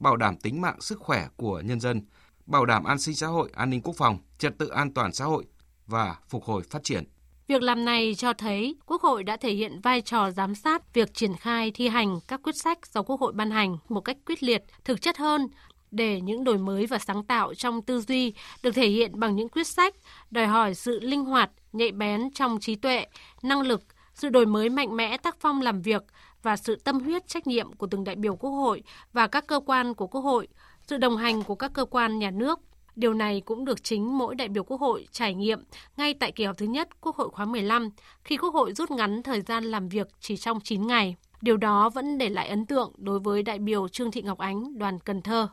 bảo 0.00 0.16
đảm 0.16 0.36
tính 0.36 0.60
mạng 0.60 0.80
sức 0.80 0.98
khỏe 1.00 1.28
của 1.36 1.60
nhân 1.60 1.80
dân, 1.80 2.02
bảo 2.46 2.66
đảm 2.66 2.84
an 2.84 2.98
sinh 2.98 3.14
xã 3.14 3.26
hội, 3.26 3.50
an 3.54 3.70
ninh 3.70 3.80
quốc 3.80 3.96
phòng, 3.96 4.18
trật 4.38 4.58
tự 4.58 4.68
an 4.68 4.94
toàn 4.94 5.12
xã 5.12 5.24
hội 5.24 5.44
và 5.86 6.16
phục 6.28 6.44
hồi 6.44 6.62
phát 6.70 6.84
triển. 6.84 7.04
Việc 7.48 7.62
làm 7.62 7.84
này 7.84 8.14
cho 8.14 8.32
thấy 8.32 8.76
Quốc 8.86 9.02
hội 9.02 9.24
đã 9.24 9.36
thể 9.36 9.52
hiện 9.52 9.80
vai 9.80 10.00
trò 10.00 10.30
giám 10.30 10.54
sát 10.54 10.94
việc 10.94 11.14
triển 11.14 11.34
khai 11.34 11.70
thi 11.70 11.88
hành 11.88 12.18
các 12.28 12.40
quyết 12.42 12.56
sách 12.62 12.78
do 12.94 13.02
Quốc 13.02 13.20
hội 13.20 13.32
ban 13.32 13.50
hành 13.50 13.76
một 13.88 14.00
cách 14.00 14.16
quyết 14.26 14.42
liệt, 14.42 14.62
thực 14.84 15.02
chất 15.02 15.16
hơn 15.16 15.48
để 15.90 16.20
những 16.20 16.44
đổi 16.44 16.58
mới 16.58 16.86
và 16.86 16.98
sáng 16.98 17.24
tạo 17.24 17.54
trong 17.54 17.82
tư 17.82 18.00
duy 18.00 18.34
được 18.62 18.70
thể 18.70 18.88
hiện 18.88 19.20
bằng 19.20 19.36
những 19.36 19.48
quyết 19.48 19.66
sách 19.66 19.94
đòi 20.30 20.46
hỏi 20.46 20.74
sự 20.74 21.00
linh 21.00 21.24
hoạt, 21.24 21.50
nhạy 21.72 21.92
bén 21.92 22.30
trong 22.34 22.60
trí 22.60 22.74
tuệ, 22.74 23.06
năng 23.42 23.60
lực, 23.60 23.82
sự 24.14 24.28
đổi 24.28 24.46
mới 24.46 24.68
mạnh 24.68 24.96
mẽ 24.96 25.16
tác 25.16 25.36
phong 25.40 25.62
làm 25.62 25.82
việc 25.82 26.02
và 26.42 26.56
sự 26.56 26.76
tâm 26.84 27.00
huyết 27.00 27.28
trách 27.28 27.46
nhiệm 27.46 27.72
của 27.72 27.86
từng 27.86 28.04
đại 28.04 28.16
biểu 28.16 28.36
Quốc 28.36 28.50
hội 28.50 28.82
và 29.12 29.26
các 29.26 29.46
cơ 29.46 29.60
quan 29.66 29.94
của 29.94 30.06
Quốc 30.06 30.20
hội, 30.20 30.48
sự 30.82 30.96
đồng 30.96 31.16
hành 31.16 31.42
của 31.42 31.54
các 31.54 31.70
cơ 31.74 31.84
quan 31.84 32.18
nhà 32.18 32.30
nước. 32.30 32.60
Điều 32.96 33.14
này 33.14 33.40
cũng 33.40 33.64
được 33.64 33.84
chính 33.84 34.18
mỗi 34.18 34.34
đại 34.34 34.48
biểu 34.48 34.64
Quốc 34.64 34.80
hội 34.80 35.06
trải 35.10 35.34
nghiệm 35.34 35.64
ngay 35.96 36.14
tại 36.14 36.32
kỳ 36.32 36.44
họp 36.44 36.56
thứ 36.56 36.66
nhất 36.66 36.88
Quốc 37.00 37.16
hội 37.16 37.28
khóa 37.30 37.44
15 37.44 37.90
khi 38.24 38.36
Quốc 38.36 38.54
hội 38.54 38.72
rút 38.72 38.90
ngắn 38.90 39.22
thời 39.22 39.40
gian 39.40 39.64
làm 39.64 39.88
việc 39.88 40.08
chỉ 40.20 40.36
trong 40.36 40.60
9 40.60 40.86
ngày. 40.86 41.16
Điều 41.42 41.56
đó 41.56 41.90
vẫn 41.90 42.18
để 42.18 42.28
lại 42.28 42.48
ấn 42.48 42.66
tượng 42.66 42.92
đối 42.96 43.20
với 43.20 43.42
đại 43.42 43.58
biểu 43.58 43.88
Trương 43.88 44.10
Thị 44.10 44.22
Ngọc 44.22 44.38
Ánh, 44.38 44.78
đoàn 44.78 44.98
Cần 44.98 45.22
Thơ. 45.22 45.48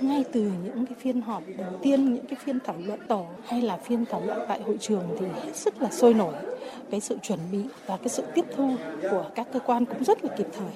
Ngay 0.00 0.24
từ 0.32 0.40
những 0.40 0.86
cái 0.86 0.94
phiên 1.00 1.20
họp 1.20 1.42
đầu 1.58 1.78
tiên, 1.82 2.14
những 2.14 2.26
cái 2.26 2.38
phiên 2.44 2.58
thảo 2.64 2.76
luận 2.86 3.00
tổ 3.08 3.26
hay 3.46 3.62
là 3.62 3.76
phiên 3.76 4.04
thảo 4.06 4.22
luận 4.26 4.38
tại 4.48 4.62
hội 4.62 4.76
trường 4.80 5.04
thì 5.20 5.26
hết 5.26 5.56
sức 5.56 5.82
là 5.82 5.90
sôi 5.90 6.14
nổi. 6.14 6.34
Cái 6.90 7.00
sự 7.00 7.18
chuẩn 7.22 7.40
bị 7.52 7.62
và 7.86 7.96
cái 7.96 8.08
sự 8.08 8.22
tiếp 8.34 8.44
thu 8.56 8.76
của 9.10 9.30
các 9.34 9.48
cơ 9.52 9.60
quan 9.60 9.84
cũng 9.84 10.04
rất 10.04 10.24
là 10.24 10.34
kịp 10.38 10.46
thời. 10.58 10.68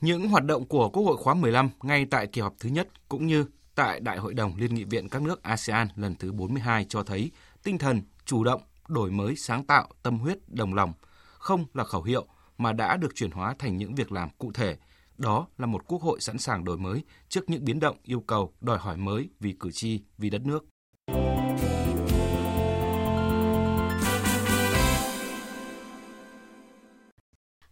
Những 0.00 0.28
hoạt 0.28 0.44
động 0.44 0.66
của 0.66 0.88
Quốc 0.88 1.02
hội 1.02 1.16
khóa 1.16 1.34
15 1.34 1.70
ngay 1.82 2.06
tại 2.10 2.26
kỳ 2.26 2.40
họp 2.40 2.54
thứ 2.60 2.68
nhất 2.68 2.88
cũng 3.08 3.26
như 3.26 3.44
tại 3.74 4.00
Đại 4.00 4.18
hội 4.18 4.34
đồng 4.34 4.56
Liên 4.56 4.74
nghị 4.74 4.84
viện 4.84 5.08
các 5.08 5.22
nước 5.22 5.42
ASEAN 5.42 5.88
lần 5.96 6.14
thứ 6.14 6.32
42 6.32 6.86
cho 6.88 7.02
thấy 7.02 7.30
tinh 7.62 7.78
thần 7.78 8.02
chủ 8.24 8.44
động, 8.44 8.62
đổi 8.88 9.10
mới 9.10 9.36
sáng 9.36 9.64
tạo, 9.64 9.88
tâm 10.02 10.18
huyết, 10.18 10.38
đồng 10.48 10.74
lòng, 10.74 10.92
không 11.38 11.64
là 11.74 11.84
khẩu 11.84 12.02
hiệu 12.02 12.26
mà 12.58 12.72
đã 12.72 12.96
được 12.96 13.14
chuyển 13.14 13.30
hóa 13.30 13.54
thành 13.58 13.76
những 13.76 13.94
việc 13.94 14.12
làm 14.12 14.28
cụ 14.38 14.52
thể. 14.52 14.76
Đó 15.18 15.46
là 15.58 15.66
một 15.66 15.82
quốc 15.86 16.02
hội 16.02 16.20
sẵn 16.20 16.38
sàng 16.38 16.64
đổi 16.64 16.78
mới 16.78 17.04
trước 17.28 17.50
những 17.50 17.64
biến 17.64 17.80
động, 17.80 17.96
yêu 18.02 18.20
cầu, 18.20 18.52
đòi 18.60 18.78
hỏi 18.78 18.96
mới 18.96 19.28
vì 19.40 19.52
cử 19.60 19.70
tri, 19.72 20.00
vì 20.18 20.30
đất 20.30 20.42
nước. 20.46 20.64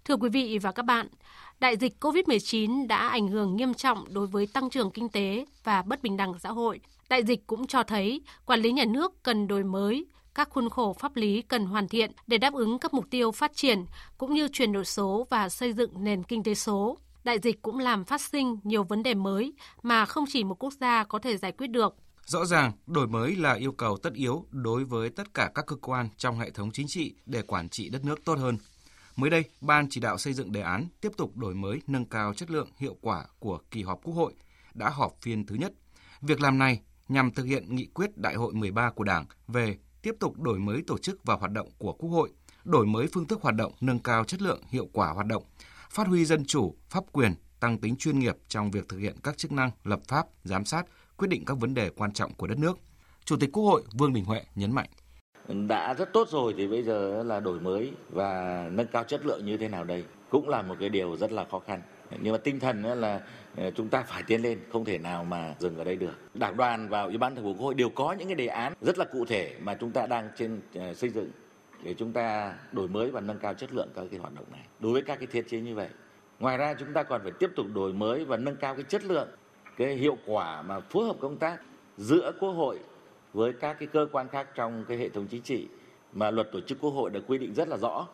Thưa 0.04 0.16
quý 0.16 0.28
vị 0.28 0.58
và 0.58 0.72
các 0.72 0.84
bạn, 0.84 1.08
đại 1.62 1.76
dịch 1.76 1.92
COVID-19 2.00 2.86
đã 2.86 3.08
ảnh 3.08 3.28
hưởng 3.28 3.56
nghiêm 3.56 3.74
trọng 3.74 4.04
đối 4.14 4.26
với 4.26 4.46
tăng 4.46 4.70
trưởng 4.70 4.90
kinh 4.90 5.08
tế 5.08 5.46
và 5.64 5.82
bất 5.82 6.02
bình 6.02 6.16
đẳng 6.16 6.38
xã 6.38 6.48
hội. 6.48 6.80
Đại 7.08 7.24
dịch 7.24 7.46
cũng 7.46 7.66
cho 7.66 7.82
thấy 7.82 8.22
quản 8.46 8.60
lý 8.60 8.72
nhà 8.72 8.84
nước 8.84 9.22
cần 9.22 9.48
đổi 9.48 9.64
mới, 9.64 10.06
các 10.34 10.48
khuôn 10.50 10.70
khổ 10.70 10.92
pháp 10.92 11.16
lý 11.16 11.42
cần 11.42 11.66
hoàn 11.66 11.88
thiện 11.88 12.12
để 12.26 12.38
đáp 12.38 12.54
ứng 12.54 12.78
các 12.78 12.94
mục 12.94 13.04
tiêu 13.10 13.32
phát 13.32 13.52
triển 13.54 13.84
cũng 14.18 14.34
như 14.34 14.48
chuyển 14.48 14.72
đổi 14.72 14.84
số 14.84 15.26
và 15.30 15.48
xây 15.48 15.72
dựng 15.72 16.04
nền 16.04 16.22
kinh 16.22 16.42
tế 16.42 16.54
số. 16.54 16.98
Đại 17.24 17.38
dịch 17.38 17.62
cũng 17.62 17.78
làm 17.78 18.04
phát 18.04 18.20
sinh 18.20 18.56
nhiều 18.62 18.84
vấn 18.84 19.02
đề 19.02 19.14
mới 19.14 19.52
mà 19.82 20.06
không 20.06 20.24
chỉ 20.28 20.44
một 20.44 20.64
quốc 20.64 20.72
gia 20.80 21.04
có 21.04 21.18
thể 21.18 21.36
giải 21.36 21.52
quyết 21.52 21.66
được. 21.66 21.96
Rõ 22.26 22.44
ràng, 22.44 22.72
đổi 22.86 23.06
mới 23.06 23.36
là 23.36 23.54
yêu 23.54 23.72
cầu 23.72 23.96
tất 23.96 24.14
yếu 24.14 24.46
đối 24.50 24.84
với 24.84 25.10
tất 25.10 25.34
cả 25.34 25.50
các 25.54 25.66
cơ 25.66 25.76
quan 25.76 26.08
trong 26.16 26.38
hệ 26.38 26.50
thống 26.50 26.70
chính 26.72 26.86
trị 26.88 27.14
để 27.26 27.42
quản 27.42 27.68
trị 27.68 27.88
đất 27.88 28.04
nước 28.04 28.24
tốt 28.24 28.38
hơn. 28.38 28.56
Mới 29.16 29.30
đây, 29.30 29.44
Ban 29.60 29.86
chỉ 29.90 30.00
đạo 30.00 30.18
xây 30.18 30.32
dựng 30.32 30.52
đề 30.52 30.60
án 30.60 30.86
tiếp 31.00 31.12
tục 31.16 31.36
đổi 31.36 31.54
mới 31.54 31.82
nâng 31.86 32.04
cao 32.04 32.34
chất 32.34 32.50
lượng 32.50 32.68
hiệu 32.78 32.96
quả 33.00 33.24
của 33.38 33.58
kỳ 33.70 33.82
họp 33.82 34.00
Quốc 34.02 34.14
hội 34.14 34.32
đã 34.74 34.90
họp 34.90 35.16
phiên 35.22 35.46
thứ 35.46 35.54
nhất. 35.54 35.72
Việc 36.20 36.40
làm 36.40 36.58
này 36.58 36.80
nhằm 37.08 37.30
thực 37.30 37.44
hiện 37.44 37.74
nghị 37.74 37.86
quyết 37.86 38.16
Đại 38.16 38.34
hội 38.34 38.54
13 38.54 38.90
của 38.90 39.04
Đảng 39.04 39.26
về 39.48 39.76
tiếp 40.02 40.14
tục 40.20 40.40
đổi 40.40 40.58
mới 40.58 40.82
tổ 40.86 40.98
chức 40.98 41.24
và 41.24 41.34
hoạt 41.34 41.52
động 41.52 41.68
của 41.78 41.92
Quốc 41.92 42.10
hội, 42.10 42.32
đổi 42.64 42.86
mới 42.86 43.06
phương 43.12 43.26
thức 43.26 43.42
hoạt 43.42 43.54
động, 43.54 43.72
nâng 43.80 43.98
cao 43.98 44.24
chất 44.24 44.42
lượng, 44.42 44.60
hiệu 44.68 44.88
quả 44.92 45.10
hoạt 45.10 45.26
động, 45.26 45.44
phát 45.90 46.06
huy 46.06 46.24
dân 46.24 46.44
chủ, 46.44 46.76
pháp 46.90 47.04
quyền, 47.12 47.34
tăng 47.60 47.78
tính 47.78 47.96
chuyên 47.96 48.18
nghiệp 48.18 48.36
trong 48.48 48.70
việc 48.70 48.88
thực 48.88 48.98
hiện 48.98 49.16
các 49.22 49.38
chức 49.38 49.52
năng 49.52 49.70
lập 49.84 50.00
pháp, 50.08 50.26
giám 50.44 50.64
sát, 50.64 50.86
quyết 51.16 51.28
định 51.28 51.44
các 51.44 51.54
vấn 51.54 51.74
đề 51.74 51.90
quan 51.90 52.12
trọng 52.12 52.34
của 52.34 52.46
đất 52.46 52.58
nước. 52.58 52.78
Chủ 53.24 53.36
tịch 53.36 53.50
Quốc 53.52 53.64
hội 53.64 53.82
Vương 53.92 54.12
Đình 54.12 54.24
Huệ 54.24 54.42
nhấn 54.54 54.72
mạnh 54.72 54.88
đã 55.48 55.94
rất 55.94 56.12
tốt 56.12 56.28
rồi 56.28 56.54
thì 56.56 56.66
bây 56.66 56.82
giờ 56.82 57.22
là 57.22 57.40
đổi 57.40 57.60
mới 57.60 57.92
và 58.10 58.64
nâng 58.72 58.86
cao 58.86 59.04
chất 59.04 59.26
lượng 59.26 59.44
như 59.44 59.56
thế 59.56 59.68
nào 59.68 59.84
đây 59.84 60.04
cũng 60.30 60.48
là 60.48 60.62
một 60.62 60.74
cái 60.80 60.88
điều 60.88 61.16
rất 61.16 61.32
là 61.32 61.44
khó 61.50 61.58
khăn. 61.58 61.82
Nhưng 62.20 62.32
mà 62.32 62.38
tinh 62.38 62.60
thần 62.60 62.82
là 62.82 63.20
ờ, 63.56 63.70
chúng 63.70 63.88
ta 63.88 64.02
phải 64.02 64.22
tiến 64.22 64.42
lên, 64.42 64.58
không 64.72 64.84
thể 64.84 64.98
nào 64.98 65.24
mà 65.24 65.54
dừng 65.58 65.78
ở 65.78 65.84
đây 65.84 65.96
được. 65.96 66.14
Đảng 66.34 66.56
đoàn 66.56 66.88
và 66.88 67.02
ủy 67.02 67.18
ban 67.18 67.34
thường 67.34 67.44
vụ 67.44 67.52
quốc 67.52 67.64
hội 67.64 67.74
đều 67.74 67.88
có 67.88 68.12
những 68.12 68.28
cái 68.28 68.34
đề 68.34 68.46
án 68.46 68.72
rất 68.80 68.98
là 68.98 69.04
cụ 69.04 69.24
thể 69.24 69.56
mà 69.62 69.74
chúng 69.74 69.90
ta 69.90 70.06
đang 70.06 70.28
trên 70.36 70.60
ờ, 70.74 70.94
xây 70.94 71.10
dựng 71.10 71.30
để 71.82 71.94
chúng 71.94 72.12
ta 72.12 72.54
đổi 72.72 72.88
mới 72.88 73.10
và 73.10 73.20
nâng 73.20 73.38
cao 73.38 73.54
chất 73.54 73.72
lượng 73.72 73.88
các 73.94 74.04
cái 74.10 74.20
hoạt 74.20 74.34
động 74.34 74.44
này. 74.52 74.64
Đối 74.80 74.92
với 74.92 75.02
các 75.02 75.18
cái 75.18 75.26
thiết 75.26 75.48
chế 75.48 75.60
như 75.60 75.74
vậy, 75.74 75.88
ngoài 76.40 76.58
ra 76.58 76.74
chúng 76.74 76.92
ta 76.92 77.02
còn 77.02 77.20
phải 77.22 77.32
tiếp 77.38 77.50
tục 77.56 77.66
đổi 77.74 77.92
mới 77.92 78.24
và 78.24 78.36
nâng 78.36 78.56
cao 78.56 78.74
cái 78.74 78.84
chất 78.88 79.04
lượng, 79.04 79.28
cái 79.76 79.94
hiệu 79.94 80.18
quả 80.26 80.62
mà 80.62 80.80
phối 80.80 81.06
hợp 81.06 81.16
công 81.20 81.36
tác 81.36 81.60
giữa 81.96 82.32
quốc 82.40 82.52
hội 82.52 82.78
với 83.32 83.52
các 83.52 83.76
cái 83.78 83.88
cơ 83.92 84.06
quan 84.12 84.28
khác 84.28 84.48
trong 84.54 84.84
cái 84.88 84.98
hệ 84.98 85.08
thống 85.08 85.26
chính 85.30 85.42
trị 85.42 85.66
mà 86.12 86.30
luật 86.30 86.52
tổ 86.52 86.60
chức 86.60 86.78
quốc 86.80 86.90
hội 86.90 87.10
đã 87.10 87.20
quy 87.26 87.38
định 87.38 87.54
rất 87.54 87.68
là 87.68 87.76
rõ. 87.76 88.06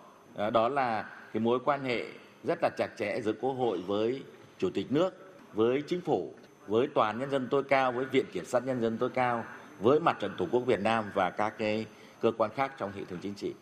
Đó 0.53 0.69
là 0.69 1.03
cái 1.33 1.41
mối 1.41 1.59
quan 1.65 1.85
hệ 1.85 2.05
rất 2.45 2.59
là 2.63 2.71
chặt 2.77 2.89
chẽ 2.99 3.21
giữa 3.21 3.33
quốc 3.33 3.53
hội 3.53 3.79
với 3.79 4.23
chủ 4.59 4.71
tịch 4.75 4.93
nước 4.93 5.39
với 5.53 5.83
chính 5.87 6.01
phủ 6.01 6.35
với 6.67 6.87
tòa 6.87 7.07
án 7.07 7.19
nhân 7.19 7.31
dân 7.31 7.49
tối 7.51 7.63
cao 7.63 7.93
với 7.93 8.05
viện 8.05 8.25
kiểm 8.33 8.45
sát 8.45 8.67
nhân 8.67 8.81
dân 8.81 8.99
tối 8.99 9.11
cao 9.15 9.45
với 9.81 10.01
mặt 10.01 10.17
trận 10.21 10.35
tổ 10.39 10.47
quốc 10.51 10.61
việt 10.61 10.81
nam 10.81 11.05
và 11.15 11.31
các 11.31 11.55
cái 11.59 11.87
cơ 12.21 12.33
quan 12.39 12.51
khác 12.55 12.73
trong 12.79 12.93
hệ 12.93 13.05
thống 13.05 13.19
chính 13.23 13.35
trị. 13.35 13.53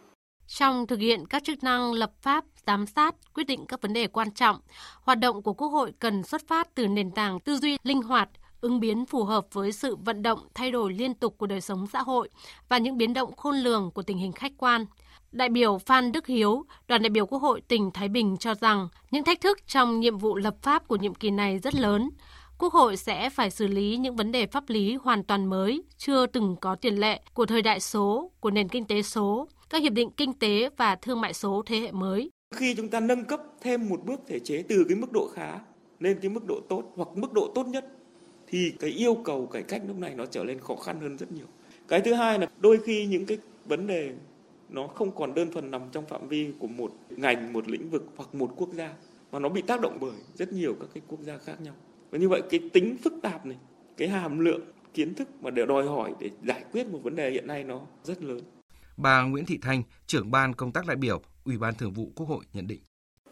Trong 0.47 0.87
thực 0.87 0.99
hiện 0.99 1.27
các 1.27 1.45
chức 1.45 1.63
năng 1.63 1.93
lập 1.93 2.13
pháp, 2.21 2.45
giám 2.67 2.87
sát, 2.87 3.15
quyết 3.35 3.45
định 3.45 3.67
các 3.69 3.81
vấn 3.81 3.93
đề 3.93 4.07
quan 4.07 4.31
trọng, 4.31 4.61
hoạt 5.03 5.19
động 5.19 5.43
của 5.43 5.53
Quốc 5.53 5.69
hội 5.69 5.93
cần 5.99 6.23
xuất 6.23 6.43
phát 6.49 6.69
từ 6.75 6.89
nền 6.89 7.11
tảng 7.11 7.41
tư 7.41 7.57
duy 7.57 7.79
linh 7.83 8.03
hoạt, 8.03 8.29
ứng 8.61 8.81
biến 8.81 9.07
phù 9.07 9.25
hợp 9.25 9.47
với 9.53 9.73
sự 9.73 9.97
vận 9.97 10.23
động 10.23 10.39
thay 10.55 10.71
đổi 10.71 10.93
liên 10.93 11.15
tục 11.15 11.39
của 11.39 11.47
đời 11.47 11.61
sống 11.61 11.87
xã 11.87 12.03
hội 12.03 12.29
và 12.69 12.79
những 12.79 12.97
biến 12.97 13.15
động 13.15 13.37
khôn 13.37 13.57
lường 13.57 13.91
của 13.91 14.03
tình 14.03 14.19
hình 14.19 14.33
khách 14.33 14.53
quan. 14.59 14.87
Đại 15.33 15.49
biểu 15.49 15.79
Phan 15.79 16.13
Đức 16.13 16.27
Hiếu, 16.27 16.65
đoàn 16.89 17.03
đại 17.03 17.11
biểu 17.11 17.27
Quốc 17.27 17.43
hội 17.43 17.61
tỉnh 17.61 17.91
Thái 17.95 18.09
Bình 18.09 18.37
cho 18.41 18.55
rằng 18.55 18.89
những 19.11 19.25
thách 19.25 19.41
thức 19.41 19.59
trong 19.67 20.01
nhiệm 20.01 20.19
vụ 20.19 20.37
lập 20.37 20.55
pháp 20.63 20.89
của 20.89 20.97
nhiệm 20.97 21.15
kỳ 21.15 21.31
này 21.31 21.59
rất 21.59 21.75
lớn. 21.75 22.11
Quốc 22.59 22.73
hội 22.73 22.97
sẽ 22.97 23.31
phải 23.31 23.51
xử 23.51 23.67
lý 23.67 23.97
những 23.97 24.17
vấn 24.17 24.33
đề 24.33 24.47
pháp 24.47 24.65
lý 24.69 24.95
hoàn 24.95 25.25
toàn 25.25 25.47
mới, 25.47 25.83
chưa 25.97 26.27
từng 26.27 26.57
có 26.61 26.75
tiền 26.75 26.95
lệ 26.95 27.21
của 27.35 27.47
thời 27.47 27.63
đại 27.63 27.81
số, 27.81 28.31
của 28.41 28.51
nền 28.51 28.69
kinh 28.69 28.85
tế 28.85 29.03
số, 29.03 29.49
các 29.71 29.83
hiệp 29.83 29.93
định 29.93 30.11
kinh 30.11 30.33
tế 30.33 30.71
và 30.77 30.95
thương 30.95 31.21
mại 31.21 31.33
số 31.33 31.63
thế 31.67 31.81
hệ 31.81 31.93
mới. 31.93 32.31
Khi 32.55 32.75
chúng 32.75 32.89
ta 32.89 33.01
nâng 33.01 33.25
cấp 33.25 33.41
thêm 33.61 33.89
một 33.89 34.01
bước 34.05 34.21
thể 34.27 34.39
chế 34.39 34.63
từ 34.69 34.85
cái 34.89 34.97
mức 34.97 35.13
độ 35.13 35.29
khá 35.35 35.61
lên 36.01 36.19
cái 36.23 36.31
mức 36.31 36.45
độ 36.47 36.61
tốt 36.69 36.83
hoặc 36.97 37.09
mức 37.15 37.33
độ 37.33 37.53
tốt 37.55 37.67
nhất 37.67 37.85
thì 38.47 38.73
cái 38.79 38.91
yêu 38.91 39.15
cầu 39.25 39.47
cải 39.47 39.62
cách 39.62 39.83
lúc 39.87 39.99
này 39.99 40.15
nó 40.15 40.26
trở 40.26 40.45
nên 40.45 40.61
khó 40.61 40.76
khăn 40.76 41.00
hơn 41.00 41.17
rất 41.17 41.33
nhiều. 41.33 41.47
Cái 41.88 42.00
thứ 42.00 42.15
hai 42.15 42.38
là 42.38 42.47
đôi 42.61 42.79
khi 42.85 43.07
những 43.07 43.26
cái 43.26 43.38
vấn 43.65 43.87
đề 43.87 44.15
nó 44.69 44.87
không 44.87 45.15
còn 45.15 45.35
đơn 45.35 45.53
thuần 45.53 45.71
nằm 45.71 45.83
trong 45.93 46.07
phạm 46.07 46.29
vi 46.29 46.53
của 46.59 46.67
một 46.67 46.93
ngành, 47.11 47.53
một 47.53 47.69
lĩnh 47.69 47.91
vực 47.91 48.07
hoặc 48.17 48.35
một 48.35 48.53
quốc 48.57 48.69
gia 48.73 48.95
mà 49.33 49.38
nó 49.38 49.49
bị 49.49 49.62
tác 49.62 49.81
động 49.81 49.99
bởi 50.00 50.12
rất 50.35 50.53
nhiều 50.53 50.76
các 50.81 50.88
cái 50.95 51.03
quốc 51.09 51.21
gia 51.23 51.38
khác 51.38 51.61
nhau. 51.61 51.75
Và 52.11 52.19
như 52.19 52.29
vậy 52.29 52.43
cái 52.50 52.61
tính 52.73 52.97
phức 53.05 53.12
tạp 53.23 53.47
này, 53.47 53.57
cái 53.97 54.09
hàm 54.09 54.38
lượng 54.38 54.61
kiến 54.95 55.15
thức 55.15 55.29
mà 55.41 55.50
để 55.50 55.67
đòi 55.67 55.87
hỏi 55.87 56.12
để 56.21 56.31
giải 56.45 56.65
quyết 56.73 56.87
một 56.87 56.99
vấn 57.03 57.17
đề 57.17 57.31
hiện 57.31 57.47
nay 57.47 57.65
nó 57.65 57.81
rất 58.05 58.23
lớn. 58.23 58.41
Bà 58.97 59.23
Nguyễn 59.23 59.45
Thị 59.45 59.59
Thanh, 59.62 59.83
trưởng 60.07 60.31
ban 60.31 60.55
công 60.55 60.73
tác 60.73 60.87
đại 60.87 60.97
biểu, 60.97 61.21
Ủy 61.45 61.59
ban 61.59 61.75
Thường 61.75 61.93
vụ 61.93 62.09
Quốc 62.15 62.26
hội 62.26 62.45
nhận 62.53 62.67
định. 62.67 62.81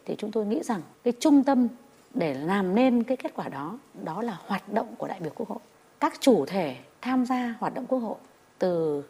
Thì 0.06 0.14
chúng 0.18 0.32
tôi 0.32 0.46
nghĩ 0.46 0.62
rằng 0.62 0.80
cái 1.04 1.12
trung 1.20 1.44
tâm 1.44 1.68
để 2.14 2.34
làm 2.34 2.74
nên 2.74 3.02
cái 3.02 3.16
kết 3.16 3.34
quả 3.34 3.48
đó 3.48 3.78
đó 4.02 4.22
là 4.22 4.38
hoạt 4.46 4.72
động 4.72 4.94
của 4.98 5.08
đại 5.08 5.20
biểu 5.20 5.32
quốc 5.34 5.48
hội. 5.48 5.58
Các 6.00 6.12
chủ 6.20 6.46
thể 6.46 6.76
tham 7.00 7.26
gia 7.26 7.54
hoạt 7.58 7.74
động 7.74 7.86
quốc 7.86 7.98
hội 7.98 8.16
từ 8.58 9.02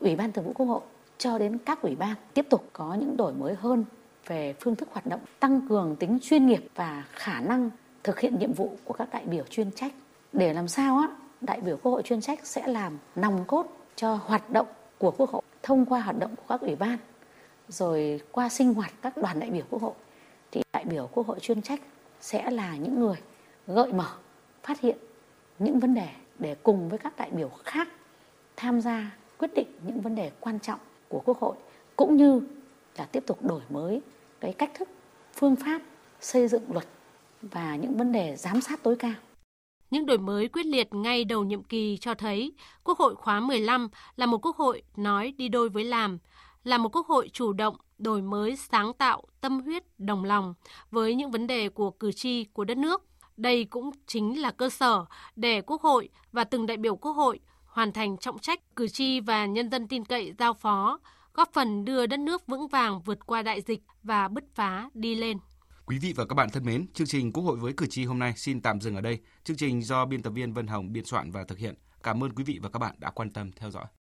ủy 0.00 0.16
ban 0.16 0.32
thường 0.32 0.44
vụ 0.44 0.52
quốc 0.52 0.66
hội 0.66 0.80
cho 1.18 1.38
đến 1.38 1.58
các 1.58 1.82
ủy 1.82 1.96
ban 1.96 2.14
tiếp 2.34 2.46
tục 2.50 2.68
có 2.72 2.94
những 2.94 3.16
đổi 3.16 3.32
mới 3.32 3.54
hơn 3.54 3.84
về 4.26 4.54
phương 4.60 4.76
thức 4.76 4.88
hoạt 4.92 5.06
động, 5.06 5.20
tăng 5.40 5.68
cường 5.68 5.96
tính 5.96 6.18
chuyên 6.22 6.46
nghiệp 6.46 6.68
và 6.74 7.04
khả 7.12 7.40
năng 7.40 7.70
thực 8.02 8.20
hiện 8.20 8.38
nhiệm 8.38 8.52
vụ 8.52 8.76
của 8.84 8.94
các 8.94 9.08
đại 9.12 9.24
biểu 9.26 9.44
chuyên 9.50 9.70
trách. 9.72 9.92
Để 10.32 10.52
làm 10.52 10.68
sao 10.68 10.98
á, 10.98 11.08
đại 11.40 11.60
biểu 11.60 11.76
quốc 11.76 11.92
hội 11.92 12.02
chuyên 12.02 12.20
trách 12.20 12.46
sẽ 12.46 12.66
làm 12.66 12.98
nòng 13.16 13.44
cốt 13.46 13.66
cho 13.96 14.14
hoạt 14.14 14.50
động 14.50 14.66
của 14.98 15.10
quốc 15.10 15.30
hội 15.30 15.42
thông 15.62 15.86
qua 15.86 16.00
hoạt 16.00 16.18
động 16.18 16.36
của 16.36 16.44
các 16.48 16.60
ủy 16.60 16.76
ban, 16.76 16.98
rồi 17.68 18.20
qua 18.32 18.48
sinh 18.48 18.74
hoạt 18.74 18.92
các 19.02 19.16
đoàn 19.16 19.40
đại 19.40 19.50
biểu 19.50 19.64
quốc 19.70 19.82
hội. 19.82 19.94
Thì 20.50 20.62
đại 20.72 20.84
biểu 20.84 21.08
quốc 21.12 21.26
hội 21.26 21.40
chuyên 21.40 21.62
trách 21.62 21.80
sẽ 22.20 22.50
là 22.50 22.76
những 22.76 23.00
người 23.00 23.16
gợi 23.66 23.92
mở 23.92 24.10
phát 24.62 24.80
hiện 24.80 24.96
những 25.58 25.80
vấn 25.80 25.94
đề 25.94 26.08
để 26.38 26.56
cùng 26.62 26.88
với 26.88 26.98
các 26.98 27.16
đại 27.16 27.30
biểu 27.30 27.50
khác 27.64 27.88
tham 28.56 28.80
gia 28.80 29.16
quyết 29.38 29.50
định 29.54 29.68
những 29.86 30.00
vấn 30.00 30.14
đề 30.14 30.30
quan 30.40 30.60
trọng 30.60 30.80
của 31.08 31.22
quốc 31.24 31.38
hội 31.40 31.56
cũng 31.96 32.16
như 32.16 32.40
là 32.96 33.04
tiếp 33.04 33.22
tục 33.26 33.42
đổi 33.42 33.60
mới 33.70 34.00
cái 34.40 34.52
cách 34.52 34.70
thức 34.74 34.88
phương 35.34 35.56
pháp 35.56 35.82
xây 36.20 36.48
dựng 36.48 36.72
luật 36.72 36.86
và 37.42 37.76
những 37.76 37.96
vấn 37.96 38.12
đề 38.12 38.36
giám 38.36 38.60
sát 38.60 38.82
tối 38.82 38.96
cao. 38.96 39.14
Những 39.90 40.06
đổi 40.06 40.18
mới 40.18 40.48
quyết 40.48 40.66
liệt 40.66 40.94
ngay 40.94 41.24
đầu 41.24 41.44
nhiệm 41.44 41.62
kỳ 41.62 41.98
cho 42.00 42.14
thấy 42.14 42.52
Quốc 42.84 42.98
hội 42.98 43.14
khóa 43.14 43.40
15 43.40 43.88
là 44.16 44.26
một 44.26 44.46
quốc 44.46 44.56
hội 44.56 44.82
nói 44.96 45.34
đi 45.38 45.48
đôi 45.48 45.68
với 45.68 45.84
làm, 45.84 46.18
là 46.64 46.78
một 46.78 46.96
quốc 46.96 47.06
hội 47.06 47.30
chủ 47.32 47.52
động, 47.52 47.76
đổi 47.98 48.22
mới, 48.22 48.56
sáng 48.56 48.92
tạo, 48.98 49.22
tâm 49.40 49.60
huyết, 49.60 49.82
đồng 49.98 50.24
lòng 50.24 50.54
với 50.90 51.14
những 51.14 51.30
vấn 51.30 51.46
đề 51.46 51.68
của 51.68 51.90
cử 51.90 52.12
tri 52.12 52.44
của 52.44 52.64
đất 52.64 52.78
nước. 52.78 53.02
Đây 53.36 53.64
cũng 53.64 53.90
chính 54.06 54.40
là 54.40 54.50
cơ 54.50 54.70
sở 54.70 55.04
để 55.36 55.62
Quốc 55.62 55.82
hội 55.82 56.08
và 56.32 56.44
từng 56.44 56.66
đại 56.66 56.76
biểu 56.76 56.96
Quốc 56.96 57.12
hội 57.12 57.40
hoàn 57.66 57.92
thành 57.92 58.18
trọng 58.18 58.38
trách 58.38 58.76
cử 58.76 58.88
tri 58.88 59.20
và 59.20 59.46
nhân 59.46 59.70
dân 59.70 59.88
tin 59.88 60.04
cậy 60.04 60.34
giao 60.38 60.54
phó, 60.54 60.98
góp 61.34 61.52
phần 61.52 61.84
đưa 61.84 62.06
đất 62.06 62.20
nước 62.20 62.46
vững 62.46 62.68
vàng 62.68 63.02
vượt 63.02 63.26
qua 63.26 63.42
đại 63.42 63.60
dịch 63.60 63.80
và 64.02 64.28
bứt 64.28 64.44
phá 64.54 64.90
đi 64.94 65.14
lên. 65.14 65.38
Quý 65.86 65.98
vị 65.98 66.12
và 66.16 66.26
các 66.26 66.34
bạn 66.34 66.50
thân 66.50 66.64
mến, 66.64 66.86
chương 66.94 67.06
trình 67.06 67.32
Quốc 67.32 67.42
hội 67.44 67.56
với 67.56 67.72
cử 67.72 67.86
tri 67.86 68.04
hôm 68.04 68.18
nay 68.18 68.32
xin 68.36 68.60
tạm 68.60 68.80
dừng 68.80 68.94
ở 68.94 69.00
đây. 69.00 69.18
Chương 69.44 69.56
trình 69.56 69.82
do 69.82 70.04
biên 70.04 70.22
tập 70.22 70.30
viên 70.30 70.52
Vân 70.52 70.66
Hồng 70.66 70.92
biên 70.92 71.04
soạn 71.04 71.30
và 71.30 71.44
thực 71.44 71.58
hiện. 71.58 71.74
Cảm 72.02 72.24
ơn 72.24 72.32
quý 72.32 72.44
vị 72.44 72.58
và 72.62 72.68
các 72.68 72.78
bạn 72.78 72.94
đã 72.98 73.10
quan 73.10 73.32
tâm 73.32 73.52
theo 73.52 73.70
dõi. 73.70 73.86